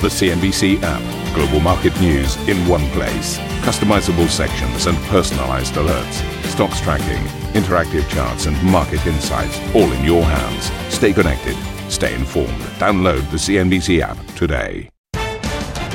The 0.00 0.06
CNBC 0.06 0.78
app. 0.84 1.34
Global 1.34 1.58
market 1.58 2.00
news 2.00 2.36
in 2.48 2.56
one 2.68 2.88
place. 2.90 3.36
Customizable 3.66 4.28
sections 4.28 4.86
and 4.86 4.96
personalized 5.08 5.74
alerts. 5.74 6.22
Stocks 6.44 6.80
tracking, 6.80 7.24
interactive 7.60 8.08
charts, 8.08 8.46
and 8.46 8.62
market 8.62 9.04
insights 9.08 9.58
all 9.74 9.90
in 9.90 10.04
your 10.04 10.22
hands. 10.22 10.70
Stay 10.94 11.12
connected. 11.12 11.56
Stay 11.90 12.14
informed. 12.14 12.60
Download 12.78 13.28
the 13.32 13.38
CNBC 13.38 14.00
app 14.00 14.24
today. 14.36 14.88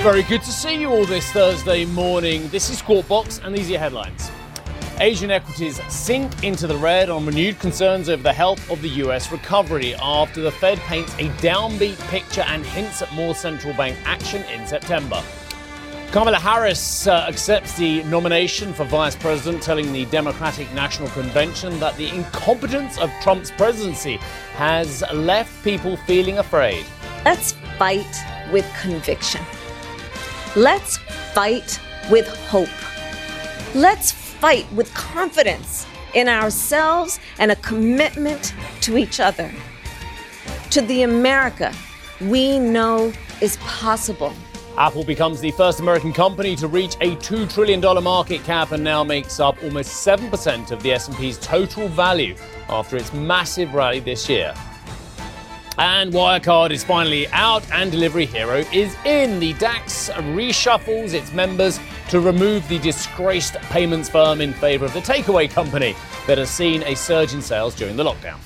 Very 0.01 0.23
good 0.23 0.41
to 0.41 0.51
see 0.51 0.81
you 0.81 0.89
all 0.89 1.05
this 1.05 1.31
Thursday 1.31 1.85
morning. 1.85 2.49
This 2.49 2.69
is 2.69 2.79
Squawk 2.79 3.07
Box, 3.07 3.39
and 3.41 3.55
these 3.55 3.69
are 3.69 3.71
your 3.71 3.79
headlines. 3.79 4.32
Asian 4.99 5.31
equities 5.31 5.81
sink 5.91 6.43
into 6.43 6.67
the 6.67 6.77
red 6.77 7.09
on 7.09 7.25
renewed 7.25 7.59
concerns 7.59 8.09
over 8.09 8.21
the 8.21 8.31
health 8.31 8.69
of 8.69 8.81
the 8.81 8.89
US 8.89 9.31
recovery 9.31 9.95
after 9.95 10.41
the 10.41 10.51
Fed 10.51 10.77
paints 10.79 11.13
a 11.15 11.29
downbeat 11.39 11.99
picture 12.09 12.41
and 12.41 12.63
hints 12.63 13.01
at 13.01 13.11
more 13.13 13.33
central 13.33 13.73
bank 13.73 13.97
action 14.05 14.43
in 14.43 14.67
September. 14.67 15.21
Kamala 16.11 16.37
Harris 16.37 17.07
uh, 17.07 17.25
accepts 17.27 17.75
the 17.75 18.03
nomination 18.03 18.71
for 18.71 18.83
vice 18.83 19.15
president, 19.15 19.63
telling 19.63 19.91
the 19.91 20.05
Democratic 20.05 20.71
National 20.73 21.09
Convention 21.09 21.79
that 21.79 21.97
the 21.97 22.09
incompetence 22.09 22.99
of 22.99 23.11
Trump's 23.23 23.49
presidency 23.49 24.17
has 24.53 25.03
left 25.11 25.63
people 25.63 25.97
feeling 25.97 26.37
afraid. 26.37 26.85
Let's 27.25 27.53
fight 27.79 28.15
with 28.51 28.71
conviction. 28.79 29.41
Let's 30.55 30.97
fight 31.33 31.79
with 32.11 32.27
hope. 32.45 32.69
Let's 33.73 34.22
fight 34.43 34.69
with 34.73 34.93
confidence 34.93 35.87
in 36.15 36.27
ourselves 36.27 37.17
and 37.39 37.49
a 37.49 37.55
commitment 37.55 38.53
to 38.81 38.97
each 38.97 39.21
other. 39.21 39.49
To 40.71 40.81
the 40.81 41.03
America 41.03 41.73
we 42.19 42.59
know 42.59 43.13
is 43.39 43.55
possible. 43.61 44.33
Apple 44.77 45.05
becomes 45.05 45.39
the 45.39 45.51
first 45.51 45.79
American 45.79 46.11
company 46.11 46.57
to 46.57 46.67
reach 46.67 46.95
a 46.95 47.15
$2 47.15 47.53
trillion 47.53 47.79
market 48.03 48.43
cap 48.43 48.73
and 48.73 48.83
now 48.83 49.01
makes 49.01 49.39
up 49.39 49.55
almost 49.63 50.05
7% 50.05 50.71
of 50.71 50.83
the 50.83 50.91
S&P's 50.91 51.37
total 51.37 51.87
value 51.87 52.35
after 52.67 52.97
its 52.97 53.13
massive 53.13 53.73
rally 53.73 54.01
this 54.01 54.27
year. 54.27 54.53
And 55.77 56.11
Wirecard 56.11 56.71
is 56.71 56.83
finally 56.83 57.29
out 57.29 57.63
and 57.71 57.89
Delivery 57.89 58.25
Hero 58.25 58.57
is 58.73 58.93
in. 59.05 59.39
The 59.39 59.53
DAX 59.53 60.09
reshuffles 60.09 61.13
its 61.13 61.31
members 61.31 61.79
to 62.09 62.19
remove 62.19 62.67
the 62.67 62.79
disgraced 62.79 63.55
payments 63.69 64.09
firm 64.09 64.41
in 64.41 64.53
favor 64.53 64.85
of 64.85 64.93
the 64.93 64.99
takeaway 64.99 65.49
company 65.49 65.95
that 66.27 66.37
has 66.37 66.49
seen 66.49 66.83
a 66.83 66.95
surge 66.95 67.33
in 67.33 67.41
sales 67.41 67.75
during 67.75 67.95
the 67.95 68.03
lockdown. 68.03 68.39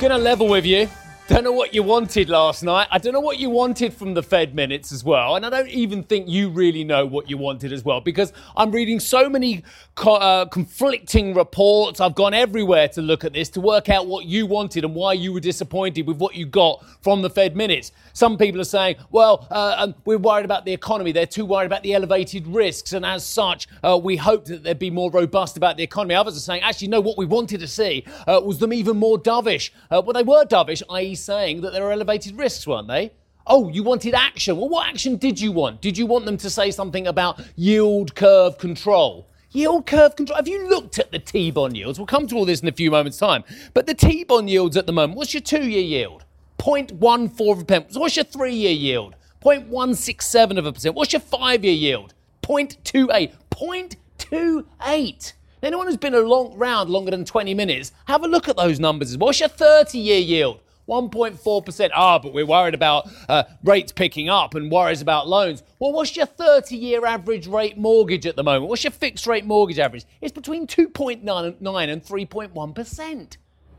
Gonna 0.00 0.18
level 0.18 0.48
with 0.48 0.66
you. 0.66 0.88
I 1.32 1.36
don't 1.36 1.44
know 1.44 1.52
what 1.52 1.72
you 1.72 1.82
wanted 1.82 2.28
last 2.28 2.62
night. 2.62 2.88
I 2.90 2.98
don't 2.98 3.14
know 3.14 3.20
what 3.20 3.38
you 3.38 3.48
wanted 3.48 3.94
from 3.94 4.12
the 4.12 4.22
Fed 4.22 4.54
minutes 4.54 4.92
as 4.92 5.02
well. 5.02 5.34
And 5.34 5.46
I 5.46 5.48
don't 5.48 5.68
even 5.70 6.02
think 6.02 6.28
you 6.28 6.50
really 6.50 6.84
know 6.84 7.06
what 7.06 7.30
you 7.30 7.38
wanted 7.38 7.72
as 7.72 7.82
well 7.82 8.02
because 8.02 8.34
I'm 8.54 8.70
reading 8.70 9.00
so 9.00 9.30
many 9.30 9.62
co- 9.94 10.16
uh, 10.16 10.44
conflicting 10.44 11.32
reports. 11.32 12.00
I've 12.00 12.14
gone 12.14 12.34
everywhere 12.34 12.86
to 12.88 13.00
look 13.00 13.24
at 13.24 13.32
this 13.32 13.48
to 13.50 13.62
work 13.62 13.88
out 13.88 14.06
what 14.08 14.26
you 14.26 14.44
wanted 14.44 14.84
and 14.84 14.94
why 14.94 15.14
you 15.14 15.32
were 15.32 15.40
disappointed 15.40 16.06
with 16.06 16.18
what 16.18 16.34
you 16.34 16.44
got 16.44 16.84
from 17.00 17.22
the 17.22 17.30
Fed 17.30 17.56
minutes. 17.56 17.92
Some 18.12 18.36
people 18.36 18.60
are 18.60 18.64
saying, 18.64 18.96
well, 19.10 19.48
uh, 19.50 19.76
um, 19.78 19.94
we're 20.04 20.18
worried 20.18 20.44
about 20.44 20.66
the 20.66 20.72
economy. 20.74 21.12
They're 21.12 21.24
too 21.24 21.46
worried 21.46 21.64
about 21.64 21.82
the 21.82 21.94
elevated 21.94 22.46
risks. 22.46 22.92
And 22.92 23.06
as 23.06 23.24
such, 23.24 23.68
uh, 23.82 23.98
we 24.02 24.16
hoped 24.16 24.48
that 24.48 24.64
they'd 24.64 24.78
be 24.78 24.90
more 24.90 25.10
robust 25.10 25.56
about 25.56 25.78
the 25.78 25.82
economy. 25.82 26.14
Others 26.14 26.36
are 26.36 26.40
saying, 26.40 26.60
actually, 26.60 26.88
no, 26.88 27.00
what 27.00 27.16
we 27.16 27.24
wanted 27.24 27.60
to 27.60 27.68
see 27.68 28.04
uh, 28.26 28.38
was 28.44 28.58
them 28.58 28.74
even 28.74 28.98
more 28.98 29.18
dovish. 29.18 29.70
Uh, 29.90 30.02
well, 30.04 30.12
they 30.12 30.22
were 30.22 30.44
dovish, 30.44 30.82
i.e., 30.90 31.14
saying 31.22 31.60
that 31.62 31.72
there 31.72 31.84
are 31.86 31.92
elevated 31.92 32.36
risks, 32.36 32.66
weren't 32.66 32.88
they? 32.88 33.12
Oh, 33.46 33.68
you 33.68 33.82
wanted 33.82 34.14
action. 34.14 34.56
Well, 34.56 34.68
what 34.68 34.88
action 34.88 35.16
did 35.16 35.40
you 35.40 35.52
want? 35.52 35.80
Did 35.80 35.98
you 35.98 36.06
want 36.06 36.26
them 36.26 36.36
to 36.38 36.50
say 36.50 36.70
something 36.70 37.06
about 37.06 37.40
yield 37.56 38.14
curve 38.14 38.58
control? 38.58 39.26
Yield 39.50 39.86
curve 39.86 40.16
control. 40.16 40.36
Have 40.36 40.48
you 40.48 40.68
looked 40.68 40.98
at 40.98 41.10
the 41.10 41.18
T 41.18 41.50
bond 41.50 41.76
yields? 41.76 41.98
We'll 41.98 42.06
come 42.06 42.26
to 42.28 42.36
all 42.36 42.44
this 42.44 42.60
in 42.60 42.68
a 42.68 42.72
few 42.72 42.90
moments' 42.90 43.18
time. 43.18 43.44
But 43.74 43.86
the 43.86 43.94
T 43.94 44.24
bond 44.24 44.48
yields 44.48 44.76
at 44.76 44.86
the 44.86 44.92
moment, 44.92 45.16
what's 45.16 45.34
your 45.34 45.42
two 45.42 45.68
year 45.68 45.82
yield? 45.82 46.24
0.14 46.58 47.50
of 47.52 47.60
a 47.60 47.64
percent. 47.64 48.00
what's 48.00 48.16
your 48.16 48.24
three 48.24 48.54
year 48.54 48.72
yield? 48.72 49.16
0.167 49.42 50.58
of 50.58 50.66
a 50.66 50.72
percent. 50.72 50.94
What's 50.94 51.12
your 51.12 51.20
five 51.20 51.64
year 51.64 51.74
yield? 51.74 52.14
0.28. 52.42 53.32
0.28. 53.50 55.32
Anyone 55.62 55.86
who's 55.86 55.96
been 55.96 56.14
a 56.14 56.20
long 56.20 56.56
round 56.56 56.90
longer 56.90 57.10
than 57.10 57.24
20 57.24 57.54
minutes, 57.54 57.92
have 58.06 58.24
a 58.24 58.28
look 58.28 58.48
at 58.48 58.56
those 58.56 58.80
numbers. 58.80 59.16
What's 59.16 59.40
your 59.40 59.48
30 59.48 59.98
year 59.98 60.18
yield? 60.18 60.60
1.4%. 60.88 61.90
Ah, 61.94 62.18
but 62.18 62.32
we're 62.32 62.46
worried 62.46 62.74
about 62.74 63.08
uh, 63.28 63.44
rates 63.64 63.92
picking 63.92 64.28
up 64.28 64.54
and 64.54 64.70
worries 64.70 65.00
about 65.00 65.28
loans. 65.28 65.62
Well, 65.78 65.92
what's 65.92 66.16
your 66.16 66.26
30 66.26 66.76
year 66.76 67.06
average 67.06 67.46
rate 67.46 67.78
mortgage 67.78 68.26
at 68.26 68.36
the 68.36 68.42
moment? 68.42 68.68
What's 68.68 68.84
your 68.84 68.90
fixed 68.90 69.26
rate 69.26 69.44
mortgage 69.44 69.78
average? 69.78 70.04
It's 70.20 70.32
between 70.32 70.66
2.9 70.66 71.22
and 71.22 72.04
3.1%. 72.04 73.36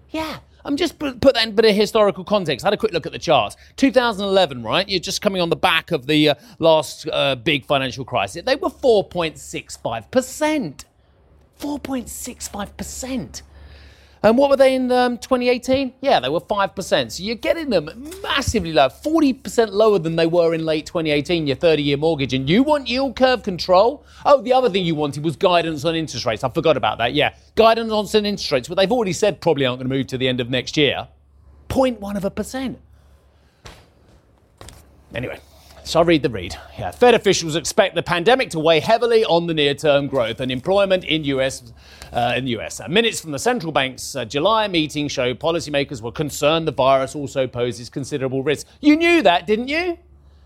Yeah, 0.09 0.39
I'm 0.63 0.77
just 0.77 0.99
put, 0.99 1.19
put 1.19 1.33
that 1.33 1.43
in 1.43 1.49
a 1.49 1.53
bit 1.53 1.65
of 1.65 1.75
historical 1.75 2.23
context. 2.23 2.63
I 2.63 2.67
had 2.67 2.73
a 2.73 2.77
quick 2.77 2.93
look 2.93 3.05
at 3.05 3.11
the 3.11 3.19
charts. 3.19 3.57
2011, 3.77 4.63
right? 4.63 4.87
You're 4.87 4.99
just 4.99 5.21
coming 5.21 5.41
on 5.41 5.49
the 5.49 5.55
back 5.55 5.91
of 5.91 6.05
the 6.05 6.29
uh, 6.29 6.35
last 6.59 7.07
uh, 7.11 7.35
big 7.35 7.65
financial 7.65 8.05
crisis. 8.05 8.43
They 8.45 8.55
were 8.55 8.69
4.65%. 8.69 10.85
4.65%. 11.59 13.41
And 14.23 14.37
what 14.37 14.49
were 14.49 14.55
they 14.55 14.73
in 14.73 14.89
um, 14.89 15.17
2018? 15.17 15.95
Yeah, 15.99 16.21
they 16.21 16.29
were 16.29 16.39
5%. 16.39 17.11
So 17.11 17.23
you're 17.23 17.35
getting 17.35 17.69
them 17.69 17.89
massively 18.23 18.71
low, 18.71 18.87
40% 18.87 19.71
lower 19.71 19.99
than 19.99 20.15
they 20.15 20.25
were 20.25 20.53
in 20.53 20.65
late 20.65 20.85
2018, 20.85 21.45
your 21.45 21.57
30 21.57 21.83
year 21.83 21.97
mortgage. 21.97 22.33
And 22.33 22.49
you 22.49 22.63
want 22.63 22.87
yield 22.87 23.17
curve 23.17 23.43
control? 23.43 24.05
Oh, 24.25 24.41
the 24.41 24.53
other 24.53 24.69
thing 24.69 24.85
you 24.85 24.95
wanted 24.95 25.25
was 25.25 25.35
guidance 25.35 25.83
on 25.83 25.95
interest 25.95 26.25
rates. 26.25 26.43
I 26.43 26.49
forgot 26.49 26.77
about 26.77 26.99
that. 26.99 27.13
Yeah, 27.13 27.35
guidance 27.55 27.91
on 27.91 28.05
interest 28.25 28.51
rates, 28.51 28.67
but 28.69 28.75
they've 28.75 28.91
already 28.91 29.13
said 29.13 29.41
probably 29.41 29.65
aren't 29.65 29.79
going 29.79 29.89
to 29.89 29.95
move 29.95 30.07
to 30.07 30.17
the 30.17 30.29
end 30.29 30.39
of 30.39 30.49
next 30.49 30.77
year. 30.77 31.09
0.1 31.67 32.15
of 32.15 32.23
a 32.23 32.31
percent. 32.31 32.79
Anyway. 35.13 35.39
So 35.85 35.99
I'll 35.99 36.05
read 36.05 36.23
the 36.23 36.29
read. 36.29 36.55
Yeah, 36.79 36.91
Fed 36.91 37.13
officials 37.13 37.57
expect 37.57 37.93
the 37.93 38.01
pandemic 38.01 38.49
to 38.51 38.59
weigh 38.59 38.79
heavily 38.79 39.25
on 39.25 39.47
the 39.47 39.53
near-term 39.53 40.07
growth 40.07 40.39
and 40.39 40.49
employment 40.49 41.03
in 41.03 41.25
US. 41.25 41.73
Uh, 42.13 42.33
in 42.37 42.45
the 42.45 42.51
US, 42.57 42.79
uh, 42.79 42.87
minutes 42.87 43.19
from 43.19 43.31
the 43.31 43.39
central 43.39 43.71
bank's 43.71 44.15
uh, 44.15 44.23
July 44.23 44.67
meeting 44.67 45.09
show 45.09 45.33
policymakers 45.33 46.01
were 46.01 46.11
concerned 46.11 46.67
the 46.67 46.71
virus 46.71 47.15
also 47.15 47.47
poses 47.47 47.89
considerable 47.89 48.43
risk. 48.43 48.65
You 48.79 48.95
knew 48.95 49.21
that, 49.23 49.45
didn't 49.45 49.67
you? 49.67 49.97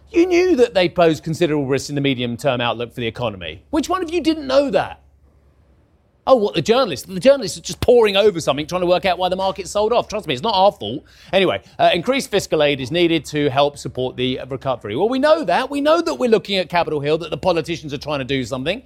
You 0.09 0.26
knew 0.26 0.56
that 0.56 0.74
they 0.74 0.90
pose 0.90 1.22
considerable 1.22 1.68
risks 1.68 1.90
in 1.90 1.96
the 1.96 2.02
medium-term 2.02 2.59
outlook 2.59 2.94
for 2.94 3.02
the 3.02 3.08
economy. 3.08 3.64
Which 3.70 3.90
one 3.90 4.02
of 4.02 4.12
you 4.12 4.22
didn't 4.22 4.47
know 4.47 4.72
that? 4.72 5.02
Oh, 6.30 6.36
what 6.36 6.56
the 6.56 6.62
journalists? 6.62 7.08
The 7.08 7.22
journalists 7.22 7.58
are 7.58 7.62
just 7.62 7.80
poring 7.80 8.18
over 8.18 8.42
something, 8.42 8.68
trying 8.68 8.82
to 8.82 8.88
work 8.88 9.06
out 9.06 9.18
why 9.18 9.30
the 9.30 9.38
market 9.38 9.70
sold 9.70 9.94
off. 9.94 10.10
Trust 10.10 10.28
me, 10.28 10.34
it's 10.34 10.44
not 10.44 10.54
our 10.54 10.74
fault. 10.74 11.06
Anyway, 11.32 11.62
uh, 11.80 11.90
increased 11.94 12.30
fiscal 12.30 12.62
aid 12.62 12.82
is 12.82 12.92
needed 12.92 13.24
to 13.28 13.50
help 13.50 13.78
support 13.78 14.18
the 14.18 14.42
recovery. 14.50 14.98
Well, 14.98 15.08
we 15.08 15.20
know 15.20 15.46
that. 15.46 15.70
We 15.70 15.80
know 15.80 16.02
that 16.02 16.16
we're 16.16 16.30
looking 16.30 16.58
at 16.58 16.68
Capitol 16.68 17.00
Hill, 17.00 17.18
that 17.20 17.30
the 17.30 17.38
politicians 17.38 17.94
are 17.94 17.98
trying 17.98 18.20
to 18.20 18.26
do 18.26 18.44
something. 18.44 18.84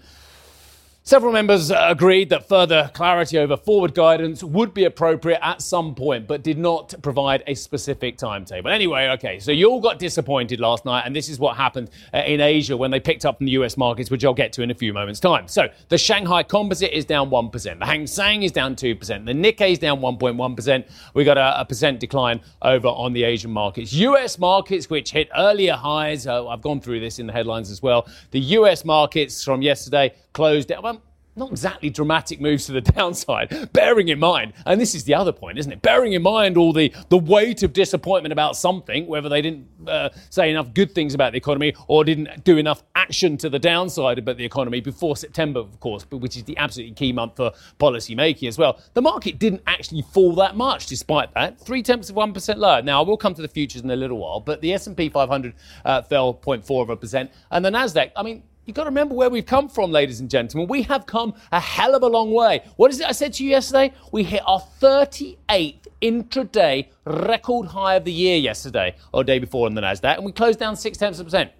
Several 1.04 1.34
members 1.34 1.72
agreed 1.76 2.30
that 2.30 2.48
further 2.48 2.92
clarity 2.94 3.40
over 3.40 3.58
forward 3.58 3.96
guidance 3.96 4.44
would 4.44 4.72
be 4.72 4.84
appropriate 4.84 5.40
at 5.42 5.60
some 5.64 5.96
point, 5.96 6.28
but 6.28 6.44
did 6.44 6.60
not 6.60 6.94
provide 7.02 7.44
a 7.48 7.56
specific 7.56 8.20
timetable. 8.20 8.70
Anyway, 8.70 9.08
okay, 9.08 9.40
so 9.40 9.52
you 9.52 9.68
all 9.68 9.82
got 9.82 9.98
disappointed 9.98 10.60
last 10.60 10.86
night, 10.86 11.02
and 11.08 11.16
this 11.16 11.28
is 11.28 11.40
what 11.40 11.58
happened 11.58 11.90
uh, 12.14 12.20
in 12.20 12.40
Asia 12.40 12.78
when 12.78 12.92
they 12.92 13.00
picked 13.00 13.26
up 13.26 13.38
from 13.38 13.48
the 13.48 13.54
US 13.54 13.78
markets, 13.78 14.12
which 14.12 14.24
I'll 14.24 14.36
get 14.36 14.54
to 14.54 14.62
in 14.62 14.70
a 14.70 14.76
few 14.76 14.94
moments' 14.94 15.20
time. 15.20 15.48
So 15.48 15.70
the 15.90 15.98
Shanghai 15.98 16.44
Composite 16.44 16.96
is 16.96 17.04
down 17.04 17.32
1%, 17.32 17.80
the 17.80 17.86
Hang 17.86 18.06
Seng 18.06 18.44
is 18.44 18.52
down 18.52 18.76
2%, 18.76 19.26
the 19.26 19.34
Nikkei 19.34 19.72
is 19.72 19.80
down 19.80 20.02
1.1%. 20.02 20.88
We 21.16 21.24
got 21.24 21.40
a, 21.40 21.62
a, 21.62 21.66
percent 21.66 22.00
decline 22.00 22.42
over 22.62 22.90
on 22.90 23.14
the 23.14 23.24
Asian 23.24 23.50
markets. 23.50 23.92
US 23.94 24.38
markets, 24.38 24.88
which 24.88 25.10
hit 25.10 25.30
earlier 25.36 25.74
highs, 25.74 26.28
uh, 26.28 26.48
I've 26.48 26.62
gone 26.62 26.80
through 26.80 27.00
this 27.00 27.18
in 27.18 27.26
the 27.26 27.34
headlines 27.34 27.72
as 27.72 27.82
well. 27.82 28.08
The 28.30 28.40
US 28.40 28.86
markets 28.86 29.44
from 29.44 29.64
yesterday 29.64 30.14
closed 30.34 30.70
down. 30.70 30.84
Well, 30.84 31.02
not 31.36 31.52
exactly 31.52 31.90
dramatic 31.90 32.42
moves 32.42 32.66
to 32.66 32.74
the 32.74 32.82
downside, 32.92 33.70
bearing 33.74 34.10
in 34.10 34.20
mind, 34.20 34.54
and 34.66 34.80
this 34.80 34.94
is 34.94 35.06
the 35.06 35.14
other 35.14 35.32
point, 35.32 35.58
isn't 35.58 35.72
it? 35.72 35.82
Bearing 35.82 36.14
in 36.14 36.22
mind 36.22 36.58
all 36.58 36.74
the, 36.74 36.94
the 37.10 37.18
weight 37.18 37.64
of 37.64 37.74
disappointment 37.74 38.34
about 38.34 38.58
something, 38.58 39.08
whether 39.08 39.30
they 39.30 39.42
didn't 39.42 39.68
uh, 39.88 40.10
say 40.30 40.52
enough 40.52 40.74
good 40.74 40.94
things 40.94 41.14
about 41.14 41.32
the 41.32 41.38
economy 41.38 41.74
or 41.88 42.04
didn't 42.04 42.44
do 42.44 42.58
enough 42.58 42.84
action 42.96 43.38
to 43.38 43.50
the 43.50 43.60
downside 43.60 44.20
about 44.20 44.38
the 44.38 44.44
economy 44.44 44.82
before 44.82 45.16
September, 45.16 45.60
of 45.60 45.80
course, 45.80 46.04
but 46.04 46.18
which 46.18 46.36
is 46.36 46.44
the 46.44 46.58
absolutely 46.58 46.94
key 46.94 47.14
month 47.14 47.38
for 47.38 47.52
policy 47.78 48.14
making 48.14 48.48
as 48.48 48.58
well. 48.58 48.80
The 48.94 49.02
market 49.02 49.40
didn't 49.40 49.62
actually 49.68 50.02
fall 50.02 50.36
that 50.36 50.56
much 50.56 50.88
despite 50.88 51.34
that, 51.36 51.60
three 51.60 51.82
tenths 51.82 52.10
of 52.10 52.16
1% 52.16 52.58
lower. 52.58 52.82
Now, 52.82 53.02
I 53.02 53.08
will 53.08 53.18
come 53.18 53.34
to 53.36 53.42
the 53.42 53.48
futures 53.48 53.82
in 53.82 53.90
a 53.90 53.96
little 53.96 54.18
while, 54.18 54.42
but 54.42 54.62
the 54.62 54.74
S&P 54.74 55.10
500 55.10 55.54
uh, 55.86 56.02
fell 56.02 56.34
0.4 56.34 56.82
of 56.82 56.90
a 56.90 56.98
percent, 56.98 57.32
and 57.52 57.64
the 57.64 57.70
NASDAQ, 57.70 58.12
I 58.16 58.24
mean, 58.24 58.44
You've 58.66 58.76
got 58.76 58.84
to 58.84 58.90
remember 58.90 59.16
where 59.16 59.30
we've 59.30 59.46
come 59.46 59.70
from, 59.70 59.92
ladies 59.92 60.20
and 60.20 60.30
gentlemen. 60.30 60.68
We 60.70 60.84
have 60.84 61.08
come 61.08 61.34
a 61.52 61.60
hell 61.60 61.96
of 61.96 62.04
a 62.04 62.08
long 62.08 62.32
way. 62.32 62.64
What 62.76 62.92
is 62.92 63.00
it 63.00 63.08
I 63.08 63.12
said 63.12 63.34
to 63.34 63.44
you 63.44 63.50
yesterday? 63.50 63.92
We 64.12 64.24
hit 64.24 64.44
our 64.46 64.62
38th 64.80 65.88
intraday 66.02 66.90
record 67.06 67.68
high 67.68 67.96
of 67.96 68.06
the 68.06 68.14
year 68.14 68.38
yesterday, 68.38 68.96
or 69.14 69.24
day 69.24 69.40
before 69.40 69.66
on 69.66 69.74
the 69.74 69.82
NASDAQ, 69.82 70.18
and 70.18 70.26
we 70.26 70.32
closed 70.32 70.60
down 70.60 70.76
six 70.76 71.00
tenths 71.00 71.20
of 71.20 71.26
a 71.26 71.30
percent. 71.30 71.52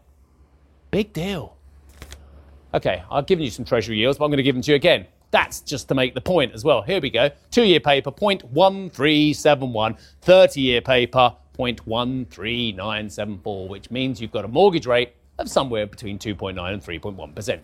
Big 0.92 1.12
deal. 1.12 1.58
Okay, 2.74 3.04
I've 3.10 3.26
given 3.26 3.44
you 3.44 3.52
some 3.52 3.66
treasury 3.66 3.98
yields, 3.98 4.20
but 4.20 4.26
I'm 4.26 4.32
going 4.32 4.38
to 4.38 4.44
give 4.44 4.56
them 4.56 4.62
to 4.62 4.72
you 4.72 4.76
again. 4.76 5.08
That's 5.32 5.62
just 5.62 5.88
to 5.88 5.96
make 5.96 6.14
the 6.14 6.22
point 6.22 6.54
as 6.54 6.64
well. 6.64 6.84
Here 6.84 7.02
we 7.02 7.10
go. 7.10 7.32
Two 7.50 7.64
year 7.64 7.80
paper, 7.80 8.12
0.1371. 8.12 9.98
30 10.22 10.62
year 10.62 10.82
paper, 10.82 11.34
0.13974, 11.58 13.70
which 13.70 13.90
means 13.90 14.22
you've 14.22 14.32
got 14.32 14.46
a 14.46 14.48
mortgage 14.48 14.86
rate 14.86 15.16
of 15.42 15.50
somewhere 15.50 15.86
between 15.86 16.18
2.9 16.18 16.74
and 16.74 16.82
3.1%. 16.82 17.60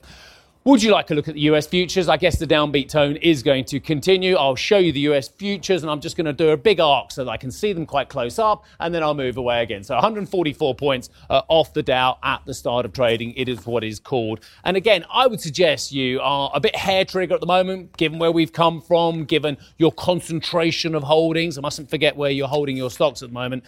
Would 0.68 0.84
you 0.84 0.92
like 0.92 1.10
a 1.12 1.14
look 1.14 1.30
at 1.30 1.36
the 1.36 1.40
US 1.52 1.66
futures? 1.66 2.10
I 2.10 2.18
guess 2.18 2.40
the 2.40 2.46
downbeat 2.46 2.90
tone 2.90 3.16
is 3.16 3.42
going 3.42 3.64
to 3.68 3.80
continue. 3.80 4.36
I'll 4.36 4.58
show 4.58 4.78
you 4.78 4.92
the 4.92 5.00
US 5.12 5.30
futures 5.30 5.82
and 5.82 5.90
I'm 5.90 6.02
just 6.02 6.18
going 6.18 6.26
to 6.26 6.34
do 6.34 6.50
a 6.50 6.58
big 6.58 6.82
arc 6.82 7.14
so 7.14 7.24
that 7.24 7.32
I 7.32 7.38
can 7.38 7.52
see 7.52 7.72
them 7.72 7.86
quite 7.86 8.10
close 8.10 8.38
up 8.38 8.66
and 8.82 8.94
then 8.94 9.02
I'll 9.02 9.14
move 9.14 9.38
away 9.38 9.64
again. 9.64 9.82
So 9.86 9.96
144 9.96 10.76
points 10.76 11.10
uh, 11.30 11.44
off 11.48 11.72
the 11.72 11.82
Dow 11.82 12.18
at 12.22 12.46
the 12.46 12.54
start 12.54 12.86
of 12.86 12.92
trading. 12.92 13.34
It 13.38 13.48
is 13.48 13.66
what 13.66 13.86
is 13.86 13.98
called. 13.98 14.42
And 14.66 14.76
again, 14.76 15.06
I 15.10 15.26
would 15.26 15.40
suggest 15.40 15.94
you 15.94 16.20
are 16.20 16.52
a 16.54 16.60
bit 16.60 16.76
hair 16.76 17.06
trigger 17.06 17.36
at 17.36 17.40
the 17.40 17.48
moment, 17.48 17.96
given 17.96 18.20
where 18.20 18.34
we've 18.34 18.52
come 18.52 18.82
from, 18.82 19.24
given 19.24 19.56
your 19.78 19.94
concentration 19.94 20.96
of 20.96 21.04
holdings. 21.04 21.58
I 21.58 21.62
mustn't 21.62 21.90
forget 21.90 22.18
where 22.18 22.30
you're 22.30 22.50
holding 22.50 22.76
your 22.76 22.92
stocks 22.92 23.24
at 23.24 23.30
the 23.30 23.34
moment. 23.34 23.64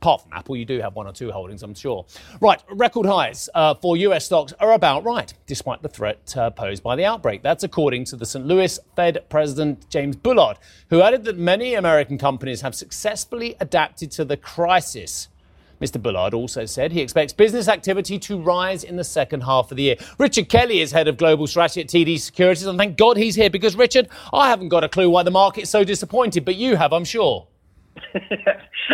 Apart 0.00 0.22
from 0.22 0.32
Apple, 0.32 0.56
you 0.56 0.64
do 0.64 0.80
have 0.80 0.96
one 0.96 1.06
or 1.06 1.12
two 1.12 1.30
holdings, 1.30 1.62
I'm 1.62 1.74
sure. 1.74 2.06
Right, 2.40 2.62
record 2.70 3.04
highs 3.04 3.50
uh, 3.54 3.74
for 3.74 3.98
US 3.98 4.24
stocks 4.24 4.54
are 4.58 4.72
about 4.72 5.04
right, 5.04 5.30
despite 5.46 5.82
the 5.82 5.90
threat 5.90 6.34
uh, 6.38 6.48
posed 6.48 6.82
by 6.82 6.96
the 6.96 7.04
outbreak. 7.04 7.42
That's 7.42 7.64
according 7.64 8.06
to 8.06 8.16
the 8.16 8.24
St. 8.24 8.46
Louis 8.46 8.80
Fed 8.96 9.18
President 9.28 9.90
James 9.90 10.16
Bullard, 10.16 10.56
who 10.88 11.02
added 11.02 11.24
that 11.24 11.36
many 11.36 11.74
American 11.74 12.16
companies 12.16 12.62
have 12.62 12.74
successfully 12.74 13.56
adapted 13.60 14.10
to 14.12 14.24
the 14.24 14.38
crisis. 14.38 15.28
Mr. 15.82 16.02
Bullard 16.02 16.32
also 16.32 16.64
said 16.64 16.92
he 16.92 17.02
expects 17.02 17.34
business 17.34 17.68
activity 17.68 18.18
to 18.20 18.40
rise 18.40 18.84
in 18.84 18.96
the 18.96 19.04
second 19.04 19.42
half 19.42 19.70
of 19.70 19.76
the 19.76 19.82
year. 19.82 19.96
Richard 20.16 20.48
Kelly 20.48 20.80
is 20.80 20.92
head 20.92 21.08
of 21.08 21.18
global 21.18 21.46
strategy 21.46 21.82
at 21.82 21.88
TD 21.88 22.18
Securities, 22.18 22.64
and 22.64 22.78
thank 22.78 22.96
God 22.96 23.18
he's 23.18 23.34
here 23.34 23.50
because, 23.50 23.76
Richard, 23.76 24.08
I 24.32 24.48
haven't 24.48 24.70
got 24.70 24.82
a 24.82 24.88
clue 24.88 25.10
why 25.10 25.24
the 25.24 25.30
market's 25.30 25.68
so 25.68 25.84
disappointed, 25.84 26.46
but 26.46 26.56
you 26.56 26.76
have, 26.76 26.94
I'm 26.94 27.04
sure. 27.04 27.46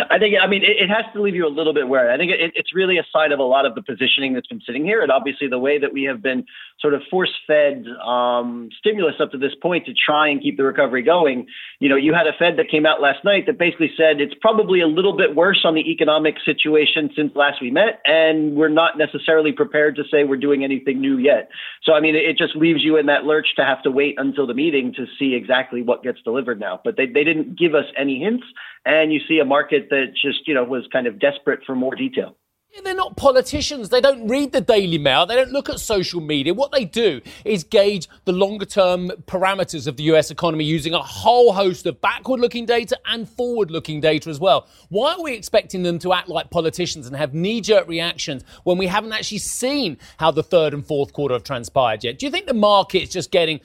I 0.09 0.19
think, 0.19 0.35
I 0.41 0.47
mean, 0.47 0.63
it, 0.63 0.77
it, 0.81 0.89
has 0.89 1.05
to 1.13 1.21
leave 1.21 1.35
you 1.35 1.45
a 1.45 1.49
little 1.49 1.73
bit 1.73 1.87
wary. 1.87 2.13
I 2.13 2.17
think 2.17 2.31
it, 2.31 2.51
it's 2.55 2.73
really 2.73 2.97
a 2.97 3.05
sign 3.13 3.31
of 3.31 3.39
a 3.39 3.43
lot 3.43 3.65
of 3.65 3.75
the 3.75 3.81
positioning 3.81 4.33
that's 4.33 4.47
been 4.47 4.61
sitting 4.65 4.85
here. 4.85 5.01
And 5.01 5.11
obviously, 5.11 5.47
the 5.47 5.59
way 5.59 5.77
that 5.79 5.93
we 5.93 6.03
have 6.03 6.21
been 6.21 6.45
sort 6.79 6.93
of 6.93 7.01
force 7.09 7.31
fed 7.47 7.85
um, 8.05 8.69
stimulus 8.77 9.15
up 9.19 9.31
to 9.31 9.37
this 9.37 9.53
point 9.61 9.85
to 9.85 9.93
try 9.93 10.29
and 10.29 10.41
keep 10.41 10.57
the 10.57 10.63
recovery 10.63 11.01
going. 11.01 11.47
You 11.79 11.89
know, 11.89 11.95
you 11.95 12.13
had 12.13 12.27
a 12.27 12.33
Fed 12.37 12.57
that 12.57 12.69
came 12.69 12.85
out 12.85 13.01
last 13.01 13.23
night 13.25 13.45
that 13.47 13.57
basically 13.57 13.91
said 13.97 14.21
it's 14.21 14.35
probably 14.41 14.81
a 14.81 14.87
little 14.87 15.15
bit 15.15 15.35
worse 15.35 15.61
on 15.63 15.75
the 15.75 15.89
economic 15.91 16.35
situation 16.45 17.09
since 17.15 17.31
last 17.35 17.61
we 17.61 17.71
met. 17.71 18.01
And 18.05 18.55
we're 18.55 18.69
not 18.69 18.97
necessarily 18.97 19.51
prepared 19.51 19.95
to 19.95 20.03
say 20.11 20.23
we're 20.23 20.37
doing 20.37 20.63
anything 20.63 21.01
new 21.01 21.17
yet. 21.17 21.49
So, 21.83 21.93
I 21.93 21.99
mean, 21.99 22.15
it 22.15 22.37
just 22.37 22.55
leaves 22.55 22.83
you 22.83 22.97
in 22.97 23.07
that 23.07 23.23
lurch 23.23 23.47
to 23.55 23.65
have 23.65 23.81
to 23.83 23.91
wait 23.91 24.15
until 24.17 24.45
the 24.45 24.53
meeting 24.53 24.93
to 24.97 25.05
see 25.17 25.33
exactly 25.33 25.81
what 25.81 26.03
gets 26.03 26.21
delivered 26.23 26.59
now. 26.59 26.79
But 26.83 26.97
they, 26.97 27.07
they 27.07 27.23
didn't 27.23 27.57
give 27.57 27.73
us 27.73 27.85
any 27.97 28.19
hints 28.19 28.43
and 28.87 29.11
you 29.11 29.19
see 29.27 29.39
a 29.39 29.45
market 29.45 29.89
that 29.89 30.13
just 30.13 30.47
you 30.47 30.53
know 30.53 30.63
was 30.63 30.87
kind 30.91 31.07
of 31.07 31.19
desperate 31.19 31.59
for 31.65 31.75
more 31.75 31.93
detail. 31.93 32.35
They're 32.83 32.95
not 32.95 33.17
politicians. 33.17 33.89
They 33.89 33.99
don't 33.99 34.27
read 34.27 34.51
the 34.51 34.61
Daily 34.61 34.97
Mail. 34.97 35.25
They 35.25 35.35
don't 35.35 35.51
look 35.51 35.69
at 35.69 35.79
social 35.79 36.21
media. 36.21 36.53
What 36.53 36.71
they 36.71 36.85
do 36.85 37.21
is 37.43 37.63
gauge 37.63 38.07
the 38.25 38.31
longer 38.31 38.65
term 38.65 39.09
parameters 39.25 39.87
of 39.87 39.97
the 39.97 40.03
US 40.03 40.31
economy 40.31 40.63
using 40.63 40.93
a 40.93 41.01
whole 41.01 41.51
host 41.53 41.85
of 41.85 41.99
backward 41.99 42.39
looking 42.39 42.65
data 42.65 42.97
and 43.07 43.27
forward 43.27 43.71
looking 43.71 43.99
data 43.99 44.29
as 44.29 44.39
well. 44.39 44.67
Why 44.89 45.13
are 45.13 45.21
we 45.21 45.33
expecting 45.33 45.83
them 45.83 45.99
to 45.99 46.13
act 46.13 46.29
like 46.29 46.49
politicians 46.49 47.07
and 47.07 47.15
have 47.15 47.33
knee 47.33 47.61
jerk 47.61 47.87
reactions 47.87 48.43
when 48.63 48.77
we 48.77 48.87
haven't 48.87 49.11
actually 49.11 49.39
seen 49.39 49.97
how 50.17 50.31
the 50.31 50.43
third 50.43 50.73
and 50.73 50.85
fourth 50.85 51.13
quarter 51.13 51.33
have 51.33 51.43
transpired 51.43 52.03
yet? 52.03 52.19
Do 52.19 52.25
you 52.25 52.31
think 52.31 52.47
the 52.47 52.53
market's 52.53 53.11
just 53.11 53.31
getting 53.31 53.59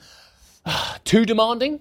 uh, 0.65 0.97
too 1.03 1.25
demanding? 1.25 1.79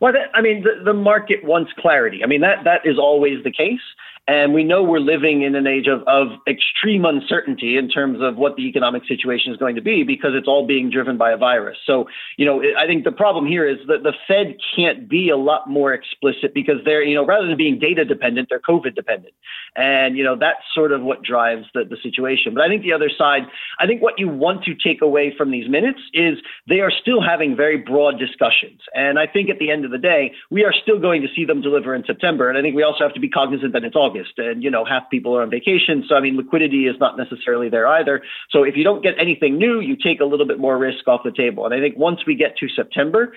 Well, 0.00 0.12
I 0.34 0.42
mean, 0.42 0.62
the, 0.62 0.84
the 0.84 0.92
market 0.92 1.42
wants 1.44 1.72
clarity. 1.78 2.22
I 2.22 2.26
mean, 2.26 2.42
that 2.42 2.64
that 2.64 2.82
is 2.84 2.98
always 2.98 3.42
the 3.44 3.50
case. 3.50 3.80
And 4.28 4.52
we 4.52 4.64
know 4.64 4.82
we're 4.82 4.98
living 4.98 5.42
in 5.42 5.54
an 5.54 5.68
age 5.68 5.86
of, 5.86 6.02
of 6.08 6.28
extreme 6.48 7.04
uncertainty 7.04 7.76
in 7.76 7.88
terms 7.88 8.18
of 8.20 8.36
what 8.36 8.56
the 8.56 8.62
economic 8.62 9.04
situation 9.06 9.52
is 9.52 9.58
going 9.58 9.76
to 9.76 9.80
be 9.80 10.02
because 10.02 10.32
it's 10.34 10.48
all 10.48 10.66
being 10.66 10.90
driven 10.90 11.16
by 11.16 11.30
a 11.30 11.36
virus. 11.36 11.78
So, 11.86 12.08
you 12.36 12.44
know, 12.44 12.60
I 12.76 12.86
think 12.86 13.04
the 13.04 13.12
problem 13.12 13.46
here 13.46 13.68
is 13.68 13.78
that 13.86 14.02
the 14.02 14.12
Fed 14.26 14.56
can't 14.74 15.08
be 15.08 15.28
a 15.28 15.36
lot 15.36 15.70
more 15.70 15.92
explicit 15.92 16.54
because 16.54 16.76
they're, 16.84 17.04
you 17.04 17.14
know, 17.14 17.24
rather 17.24 17.46
than 17.46 17.56
being 17.56 17.78
data 17.78 18.04
dependent, 18.04 18.48
they're 18.48 18.58
COVID 18.58 18.96
dependent. 18.96 19.34
And, 19.76 20.16
you 20.16 20.24
know, 20.24 20.34
that's 20.34 20.62
sort 20.74 20.90
of 20.90 21.02
what 21.02 21.22
drives 21.22 21.66
the, 21.72 21.84
the 21.84 21.96
situation. 22.02 22.52
But 22.52 22.64
I 22.64 22.68
think 22.68 22.82
the 22.82 22.92
other 22.92 23.10
side, 23.16 23.42
I 23.78 23.86
think 23.86 24.02
what 24.02 24.18
you 24.18 24.26
want 24.26 24.64
to 24.64 24.74
take 24.74 25.02
away 25.02 25.34
from 25.36 25.52
these 25.52 25.68
minutes 25.68 26.00
is 26.12 26.38
they 26.66 26.80
are 26.80 26.90
still 26.90 27.22
having 27.22 27.54
very 27.54 27.76
broad 27.76 28.18
discussions. 28.18 28.80
And 28.92 29.20
I 29.20 29.28
think 29.28 29.50
at 29.50 29.60
the 29.60 29.70
end 29.70 29.84
of 29.84 29.92
the 29.92 29.98
day, 29.98 30.32
we 30.50 30.64
are 30.64 30.72
still 30.72 30.98
going 30.98 31.22
to 31.22 31.28
see 31.36 31.44
them 31.44 31.60
deliver 31.60 31.94
in 31.94 32.04
September. 32.04 32.48
And 32.48 32.58
I 32.58 32.62
think 32.62 32.74
we 32.74 32.82
also 32.82 33.04
have 33.04 33.14
to 33.14 33.20
be 33.20 33.28
cognizant 33.28 33.72
that 33.74 33.84
it's 33.84 33.94
August. 33.94 34.15
August, 34.16 34.38
and 34.38 34.62
you 34.62 34.70
know 34.70 34.84
half 34.84 35.04
people 35.10 35.36
are 35.36 35.42
on 35.42 35.50
vacation, 35.50 36.04
so 36.08 36.14
I 36.14 36.20
mean 36.20 36.36
liquidity 36.36 36.86
is 36.86 36.96
not 37.00 37.16
necessarily 37.16 37.68
there 37.68 37.86
either. 37.86 38.22
So 38.50 38.62
if 38.64 38.76
you 38.76 38.84
don't 38.84 39.02
get 39.02 39.14
anything 39.18 39.58
new, 39.58 39.80
you 39.80 39.96
take 39.96 40.20
a 40.20 40.24
little 40.24 40.46
bit 40.46 40.58
more 40.58 40.78
risk 40.78 41.06
off 41.06 41.22
the 41.24 41.32
table. 41.32 41.64
And 41.64 41.74
I 41.74 41.80
think 41.80 41.96
once 41.96 42.20
we 42.26 42.34
get 42.34 42.56
to 42.58 42.68
September, 42.68 43.32